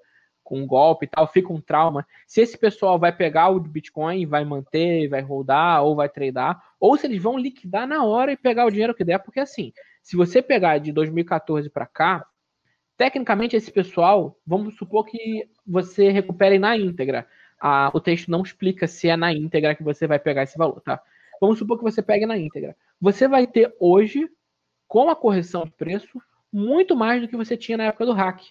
com 0.43 0.59
um 0.59 0.67
golpe 0.67 1.05
e 1.05 1.09
tal, 1.09 1.25
fica 1.27 1.51
um 1.51 1.61
trauma. 1.61 2.05
Se 2.27 2.41
esse 2.41 2.57
pessoal 2.57 2.99
vai 2.99 3.11
pegar 3.11 3.49
o 3.49 3.59
Bitcoin, 3.59 4.25
vai 4.25 4.43
manter, 4.43 5.07
vai 5.07 5.21
rodar 5.21 5.83
ou 5.83 5.95
vai 5.95 6.09
tradar, 6.09 6.61
ou 6.79 6.97
se 6.97 7.07
eles 7.07 7.21
vão 7.21 7.37
liquidar 7.37 7.87
na 7.87 8.03
hora 8.03 8.31
e 8.31 8.37
pegar 8.37 8.65
o 8.65 8.71
dinheiro 8.71 8.93
que 8.93 9.03
der, 9.03 9.19
porque 9.19 9.39
assim, 9.39 9.71
se 10.01 10.15
você 10.17 10.41
pegar 10.41 10.79
de 10.79 10.91
2014 10.91 11.69
para 11.69 11.85
cá, 11.85 12.25
tecnicamente 12.97 13.55
esse 13.55 13.71
pessoal, 13.71 14.37
vamos 14.45 14.75
supor 14.75 15.05
que 15.05 15.47
você 15.65 16.09
recupere 16.09 16.59
na 16.59 16.77
íntegra. 16.77 17.27
Ah, 17.59 17.89
o 17.93 17.99
texto 17.99 18.29
não 18.29 18.41
explica 18.41 18.87
se 18.87 19.07
é 19.07 19.15
na 19.15 19.33
íntegra 19.33 19.73
que 19.73 19.83
você 19.83 20.05
vai 20.05 20.19
pegar 20.19 20.43
esse 20.43 20.57
valor, 20.57 20.81
tá? 20.81 21.01
Vamos 21.39 21.57
supor 21.57 21.77
que 21.77 21.83
você 21.83 22.01
pegue 22.01 22.25
na 22.25 22.37
íntegra. 22.37 22.75
Você 22.99 23.27
vai 23.27 23.47
ter 23.47 23.73
hoje, 23.79 24.29
com 24.87 25.09
a 25.09 25.15
correção 25.15 25.63
de 25.65 25.71
preço, 25.71 26.21
muito 26.51 26.95
mais 26.95 27.21
do 27.21 27.27
que 27.27 27.35
você 27.35 27.57
tinha 27.57 27.77
na 27.77 27.85
época 27.85 28.05
do 28.05 28.13
hack. 28.13 28.41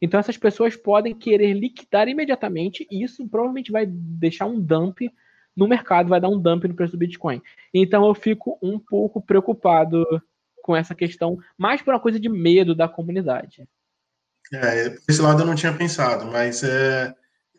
Então 0.00 0.20
essas 0.20 0.36
pessoas 0.36 0.76
podem 0.76 1.14
querer 1.14 1.52
liquidar 1.54 2.08
imediatamente 2.08 2.86
e 2.90 3.02
isso 3.02 3.26
provavelmente 3.28 3.72
vai 3.72 3.84
deixar 3.86 4.46
um 4.46 4.60
dump 4.60 5.00
no 5.56 5.66
mercado, 5.66 6.08
vai 6.08 6.20
dar 6.20 6.28
um 6.28 6.40
dump 6.40 6.64
no 6.64 6.74
preço 6.74 6.92
do 6.92 6.98
Bitcoin. 6.98 7.42
Então 7.74 8.06
eu 8.06 8.14
fico 8.14 8.58
um 8.62 8.78
pouco 8.78 9.20
preocupado 9.20 10.04
com 10.62 10.76
essa 10.76 10.94
questão, 10.94 11.38
mais 11.56 11.82
por 11.82 11.94
uma 11.94 12.00
coisa 12.00 12.20
de 12.20 12.28
medo 12.28 12.74
da 12.74 12.86
comunidade. 12.86 13.66
É, 14.52 14.96
esse 15.08 15.20
lado 15.20 15.42
eu 15.42 15.46
não 15.46 15.54
tinha 15.54 15.72
pensado, 15.72 16.26
mas 16.26 16.62
é, 16.62 17.12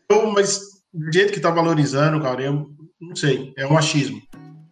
eu, 0.08 0.30
mas 0.30 0.82
do 0.92 1.12
jeito 1.12 1.32
que 1.32 1.38
está 1.38 1.50
valorizando, 1.50 2.20
cara, 2.22 2.42
eu 2.42 2.70
não 3.00 3.14
sei, 3.14 3.52
é 3.56 3.66
um 3.66 3.76
achismo. 3.76 4.20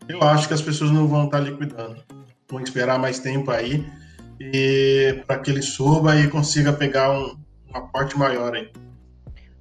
Eu 0.08 0.22
acho 0.22 0.48
que 0.48 0.54
as 0.54 0.62
pessoas 0.62 0.90
não 0.90 1.06
vão 1.06 1.26
estar 1.26 1.38
tá 1.38 1.44
liquidando, 1.44 2.02
vão 2.48 2.62
esperar 2.62 2.98
mais 2.98 3.18
tempo 3.18 3.50
aí 3.50 3.84
e 4.40 5.22
para 5.26 5.40
que 5.40 5.50
ele 5.50 5.62
suba 5.62 6.16
e 6.16 6.28
consiga 6.28 6.72
pegar 6.72 7.10
um, 7.10 7.36
um 7.72 7.78
aporte 7.78 8.18
maior 8.18 8.54
aí. 8.54 8.70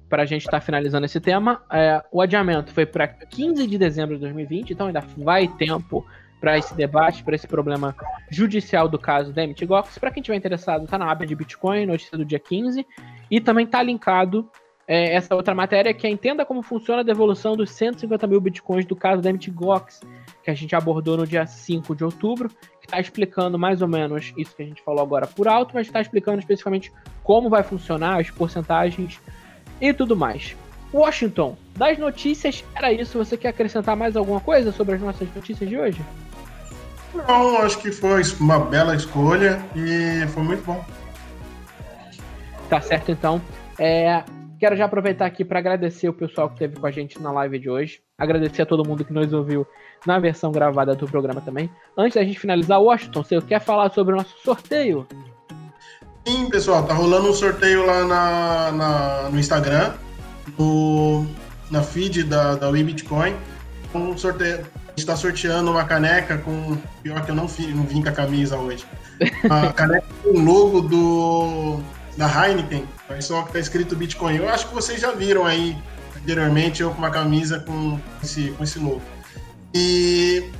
Para 0.08 0.22
a 0.22 0.26
gente 0.26 0.42
estar 0.42 0.52
tá 0.52 0.60
finalizando 0.60 1.04
esse 1.04 1.20
tema, 1.20 1.62
é, 1.70 2.02
o 2.10 2.22
adiamento 2.22 2.72
foi 2.72 2.86
para 2.86 3.06
15 3.06 3.66
de 3.66 3.76
dezembro 3.76 4.14
de 4.14 4.22
2020, 4.22 4.72
então 4.72 4.86
ainda 4.86 5.04
vai 5.16 5.46
tempo 5.46 6.06
para 6.40 6.56
esse 6.56 6.74
debate, 6.74 7.24
para 7.24 7.34
esse 7.34 7.46
problema 7.46 7.94
judicial 8.30 8.88
do 8.88 8.98
caso 8.98 9.32
da 9.32 9.46
MTGOX. 9.46 9.98
Para 9.98 10.10
quem 10.10 10.22
tiver 10.22 10.36
interessado, 10.36 10.84
está 10.84 10.96
na 10.96 11.10
aba 11.10 11.26
de 11.26 11.34
Bitcoin, 11.34 11.86
notícia 11.86 12.16
do 12.16 12.24
dia 12.24 12.38
15, 12.38 12.86
e 13.30 13.40
também 13.40 13.66
está 13.66 13.82
linkado 13.82 14.48
é, 14.86 15.14
essa 15.14 15.34
outra 15.34 15.54
matéria 15.54 15.92
que 15.92 16.06
é 16.06 16.10
Entenda 16.10 16.46
como 16.46 16.62
funciona 16.62 17.00
a 17.00 17.04
devolução 17.04 17.54
dos 17.54 17.70
150 17.70 18.26
mil 18.26 18.40
Bitcoins 18.40 18.86
do 18.86 18.96
caso 18.96 19.20
da 19.20 19.30
MTGOX, 19.30 20.00
que 20.42 20.50
a 20.50 20.54
gente 20.54 20.74
abordou 20.74 21.16
no 21.16 21.26
dia 21.26 21.46
5 21.46 21.94
de 21.94 22.04
outubro, 22.04 22.50
está 22.88 22.98
explicando 22.98 23.58
mais 23.58 23.82
ou 23.82 23.88
menos 23.88 24.32
isso 24.36 24.56
que 24.56 24.62
a 24.62 24.66
gente 24.66 24.82
falou 24.82 25.02
agora 25.02 25.26
por 25.26 25.46
alto, 25.46 25.72
mas 25.74 25.86
está 25.86 26.00
explicando 26.00 26.38
especificamente 26.38 26.90
como 27.22 27.50
vai 27.50 27.62
funcionar, 27.62 28.18
as 28.18 28.30
porcentagens 28.30 29.20
e 29.78 29.92
tudo 29.92 30.16
mais. 30.16 30.56
Washington, 30.92 31.54
das 31.76 31.98
notícias, 31.98 32.64
era 32.74 32.90
isso. 32.90 33.18
Você 33.18 33.36
quer 33.36 33.48
acrescentar 33.48 33.94
mais 33.94 34.16
alguma 34.16 34.40
coisa 34.40 34.72
sobre 34.72 34.94
as 34.94 35.00
nossas 35.02 35.28
notícias 35.34 35.68
de 35.68 35.76
hoje? 35.76 36.00
Não, 37.14 37.58
acho 37.58 37.78
que 37.78 37.92
foi 37.92 38.22
uma 38.40 38.58
bela 38.58 38.96
escolha 38.96 39.62
e 39.76 40.26
foi 40.28 40.42
muito 40.42 40.64
bom. 40.64 40.82
Tá 42.70 42.80
certo, 42.80 43.10
então. 43.10 43.40
É, 43.78 44.24
quero 44.58 44.76
já 44.76 44.84
aproveitar 44.84 45.26
aqui 45.26 45.44
para 45.44 45.58
agradecer 45.58 46.08
o 46.08 46.12
pessoal 46.12 46.48
que 46.48 46.54
esteve 46.54 46.76
com 46.76 46.86
a 46.86 46.90
gente 46.90 47.20
na 47.22 47.30
live 47.30 47.58
de 47.58 47.70
hoje. 47.70 48.00
Agradecer 48.18 48.62
a 48.62 48.66
todo 48.66 48.86
mundo 48.86 49.04
que 49.04 49.12
nos 49.12 49.32
ouviu 49.32 49.66
na 50.06 50.18
versão 50.18 50.50
gravada 50.50 50.94
do 50.94 51.06
programa 51.06 51.40
também. 51.40 51.70
Antes 51.96 52.16
da 52.16 52.24
gente 52.24 52.38
finalizar, 52.38 52.80
Washington, 52.80 53.22
você 53.22 53.40
quer 53.40 53.60
falar 53.60 53.90
sobre 53.90 54.14
o 54.14 54.16
nosso 54.16 54.36
sorteio? 54.42 55.06
Sim, 56.26 56.50
pessoal, 56.50 56.84
tá 56.84 56.92
rolando 56.92 57.30
um 57.30 57.32
sorteio 57.32 57.86
lá 57.86 58.04
na, 58.04 58.72
na 58.72 59.30
no 59.30 59.38
Instagram, 59.38 59.94
no, 60.58 61.24
na 61.70 61.82
feed 61.82 62.24
da, 62.24 62.56
da 62.56 62.68
WeBitcoin. 62.68 63.34
Um 63.94 64.16
sorteio, 64.18 64.56
a 64.56 64.90
gente 64.90 64.98
está 64.98 65.16
sorteando 65.16 65.70
uma 65.70 65.84
caneca 65.84 66.36
com. 66.36 66.76
Pior 67.02 67.24
que 67.24 67.30
eu 67.30 67.34
não, 67.34 67.44
não 67.44 67.84
vim 67.84 68.02
com 68.02 68.08
a 68.08 68.12
camisa 68.12 68.58
hoje. 68.58 68.84
Uma 69.44 69.72
caneca 69.72 70.06
com 70.22 70.28
o 70.28 70.40
logo 70.40 70.80
do, 70.82 71.80
da 72.16 72.26
Heineken, 72.28 72.84
só 73.20 73.42
que 73.42 73.52
tá 73.52 73.58
escrito 73.58 73.96
Bitcoin. 73.96 74.36
Eu 74.36 74.48
acho 74.48 74.68
que 74.68 74.74
vocês 74.74 75.00
já 75.00 75.12
viram 75.12 75.44
aí 75.44 75.76
anteriormente 76.16 76.82
eu 76.82 76.90
com 76.90 76.98
uma 76.98 77.10
camisa 77.10 77.60
com 77.60 77.98
esse, 78.22 78.50
com 78.52 78.64
esse 78.64 78.78
logo. 78.78 79.02
E 79.74 80.50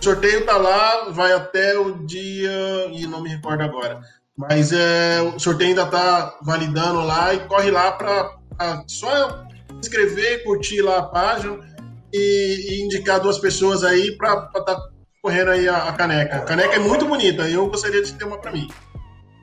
o 0.00 0.04
sorteio 0.04 0.44
tá 0.44 0.56
lá, 0.56 1.10
vai 1.10 1.32
até 1.32 1.78
o 1.78 2.06
dia. 2.06 2.50
e 2.92 3.06
não 3.06 3.22
me 3.22 3.30
recordo 3.30 3.62
agora. 3.62 4.00
Mas 4.36 4.72
é, 4.72 5.20
o 5.22 5.38
sorteio 5.38 5.70
ainda 5.70 5.86
tá 5.86 6.38
validando 6.42 7.00
lá 7.02 7.32
e 7.32 7.40
corre 7.40 7.70
lá 7.70 7.92
para 7.92 8.36
só 8.86 9.46
inscrever, 9.80 10.44
curtir 10.44 10.82
lá 10.82 10.98
a 10.98 11.02
página 11.02 11.58
e, 12.12 12.66
e 12.70 12.84
indicar 12.84 13.20
duas 13.20 13.38
pessoas 13.38 13.82
aí 13.82 14.16
para 14.16 14.50
estar 14.54 14.62
tá 14.62 14.88
correndo 15.22 15.50
aí 15.50 15.68
a, 15.68 15.88
a, 15.88 15.92
caneca. 15.92 16.36
A 16.36 16.40
caneca 16.40 16.76
é 16.76 16.78
muito 16.78 17.06
bonita, 17.06 17.48
eu 17.48 17.66
gostaria 17.68 18.02
de 18.02 18.12
ter 18.12 18.24
uma 18.24 18.38
para 18.38 18.52
mim. 18.52 18.68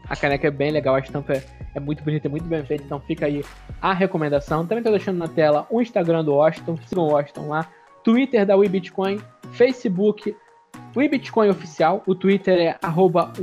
A 0.08 0.15
caneca 0.15 0.47
é 0.47 0.52
bem 0.52 0.71
legal, 0.71 0.95
a 0.95 0.99
estampa 0.99 1.34
é, 1.34 1.43
é 1.75 1.79
muito 1.79 2.03
bonita, 2.03 2.27
é 2.27 2.29
muito 2.29 2.45
bem 2.45 2.63
feita, 2.63 2.83
então 2.83 2.99
fica 2.99 3.25
aí 3.25 3.43
a 3.81 3.93
recomendação. 3.93 4.65
Também 4.65 4.79
estou 4.79 4.91
deixando 4.91 5.17
na 5.17 5.27
tela 5.27 5.67
o 5.69 5.81
Instagram 5.81 6.23
do 6.23 6.33
Washington, 6.33 6.77
sigam 6.88 7.05
o 7.05 7.12
Washington 7.12 7.47
lá, 7.47 7.67
Twitter 8.03 8.45
da 8.45 8.55
WeBitcoin, 8.55 9.19
Facebook 9.51 10.36
WeBitcoin 10.95 11.49
Oficial, 11.49 12.03
o 12.05 12.13
Twitter 12.13 12.59
é 12.59 12.77
arroba 12.81 13.33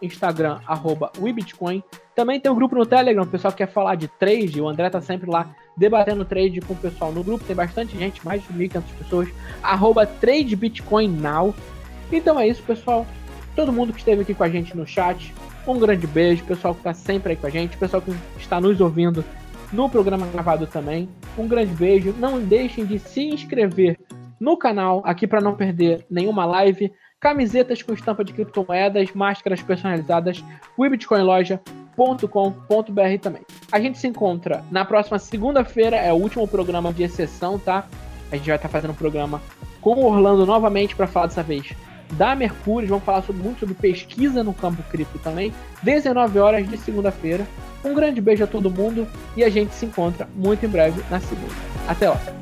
Instagram 0.00 0.60
arroba 0.66 1.10
WeBitcoin. 1.18 1.82
Também 2.14 2.40
tem 2.40 2.50
um 2.50 2.54
grupo 2.54 2.76
no 2.76 2.86
Telegram, 2.86 3.22
o 3.22 3.26
pessoal 3.26 3.52
que 3.52 3.58
quer 3.58 3.72
falar 3.72 3.96
de 3.96 4.08
trade, 4.08 4.60
o 4.60 4.68
André 4.68 4.88
tá 4.90 5.00
sempre 5.00 5.28
lá 5.28 5.48
debatendo 5.76 6.24
trade 6.24 6.60
com 6.60 6.74
o 6.74 6.76
pessoal 6.76 7.12
no 7.12 7.22
grupo, 7.22 7.44
tem 7.44 7.54
bastante 7.54 7.96
gente, 7.96 8.24
mais 8.24 8.42
de 8.42 8.52
1.500 8.52 8.82
pessoas, 8.98 9.28
arroba 9.62 10.06
TradeBitcoinNow. 10.06 11.54
Então 12.10 12.38
é 12.38 12.48
isso, 12.48 12.62
pessoal. 12.62 13.06
Todo 13.54 13.72
mundo 13.72 13.92
que 13.92 13.98
esteve 13.98 14.22
aqui 14.22 14.34
com 14.34 14.44
a 14.44 14.48
gente 14.48 14.76
no 14.76 14.86
chat, 14.86 15.34
um 15.66 15.78
grande 15.78 16.06
beijo, 16.06 16.44
pessoal 16.44 16.74
que 16.74 16.80
está 16.80 16.94
sempre 16.94 17.32
aí 17.32 17.36
com 17.36 17.46
a 17.46 17.50
gente, 17.50 17.76
pessoal 17.76 18.02
que 18.02 18.12
está 18.38 18.60
nos 18.60 18.80
ouvindo 18.80 19.24
no 19.72 19.88
programa 19.88 20.26
gravado 20.26 20.66
também. 20.66 21.08
Um 21.36 21.46
grande 21.46 21.74
beijo. 21.74 22.14
Não 22.18 22.40
deixem 22.40 22.84
de 22.84 22.98
se 22.98 23.22
inscrever 23.22 23.98
no 24.40 24.56
canal 24.56 25.02
aqui 25.04 25.26
para 25.26 25.40
não 25.40 25.54
perder 25.54 26.04
nenhuma 26.10 26.44
live. 26.44 26.92
Camisetas 27.20 27.82
com 27.82 27.92
estampa 27.92 28.24
de 28.24 28.32
criptomoedas, 28.32 29.12
máscaras 29.12 29.60
personalizadas, 29.60 30.42
webitcoinloja.com.br 30.78 33.18
também. 33.20 33.42
A 33.72 33.80
gente 33.80 33.98
se 33.98 34.06
encontra 34.06 34.64
na 34.70 34.84
próxima 34.84 35.18
segunda-feira, 35.18 35.96
é 35.96 36.12
o 36.12 36.16
último 36.16 36.46
programa 36.46 36.92
de 36.92 37.02
exceção, 37.02 37.58
tá? 37.58 37.86
A 38.30 38.36
gente 38.36 38.46
vai 38.46 38.56
estar 38.56 38.68
tá 38.68 38.72
fazendo 38.72 38.92
um 38.92 38.94
programa 38.94 39.42
com 39.80 39.94
o 39.94 40.06
Orlando 40.06 40.46
novamente 40.46 40.94
para 40.94 41.08
falar 41.08 41.26
dessa 41.26 41.42
vez 41.42 41.74
da 42.12 42.34
Mercúrio. 42.34 42.88
Vamos 42.88 43.04
falar 43.04 43.22
sobre, 43.22 43.42
muito 43.42 43.60
sobre 43.60 43.74
pesquisa 43.74 44.42
no 44.42 44.54
campo 44.54 44.82
cripto 44.90 45.18
também. 45.18 45.52
19 45.82 46.38
horas 46.38 46.68
de 46.68 46.76
segunda-feira. 46.78 47.46
Um 47.84 47.94
grande 47.94 48.20
beijo 48.20 48.44
a 48.44 48.46
todo 48.46 48.70
mundo 48.70 49.06
e 49.36 49.44
a 49.44 49.48
gente 49.48 49.74
se 49.74 49.86
encontra 49.86 50.28
muito 50.34 50.64
em 50.64 50.68
breve 50.68 51.02
na 51.10 51.20
segunda. 51.20 51.54
Até 51.86 52.08
lá! 52.08 52.37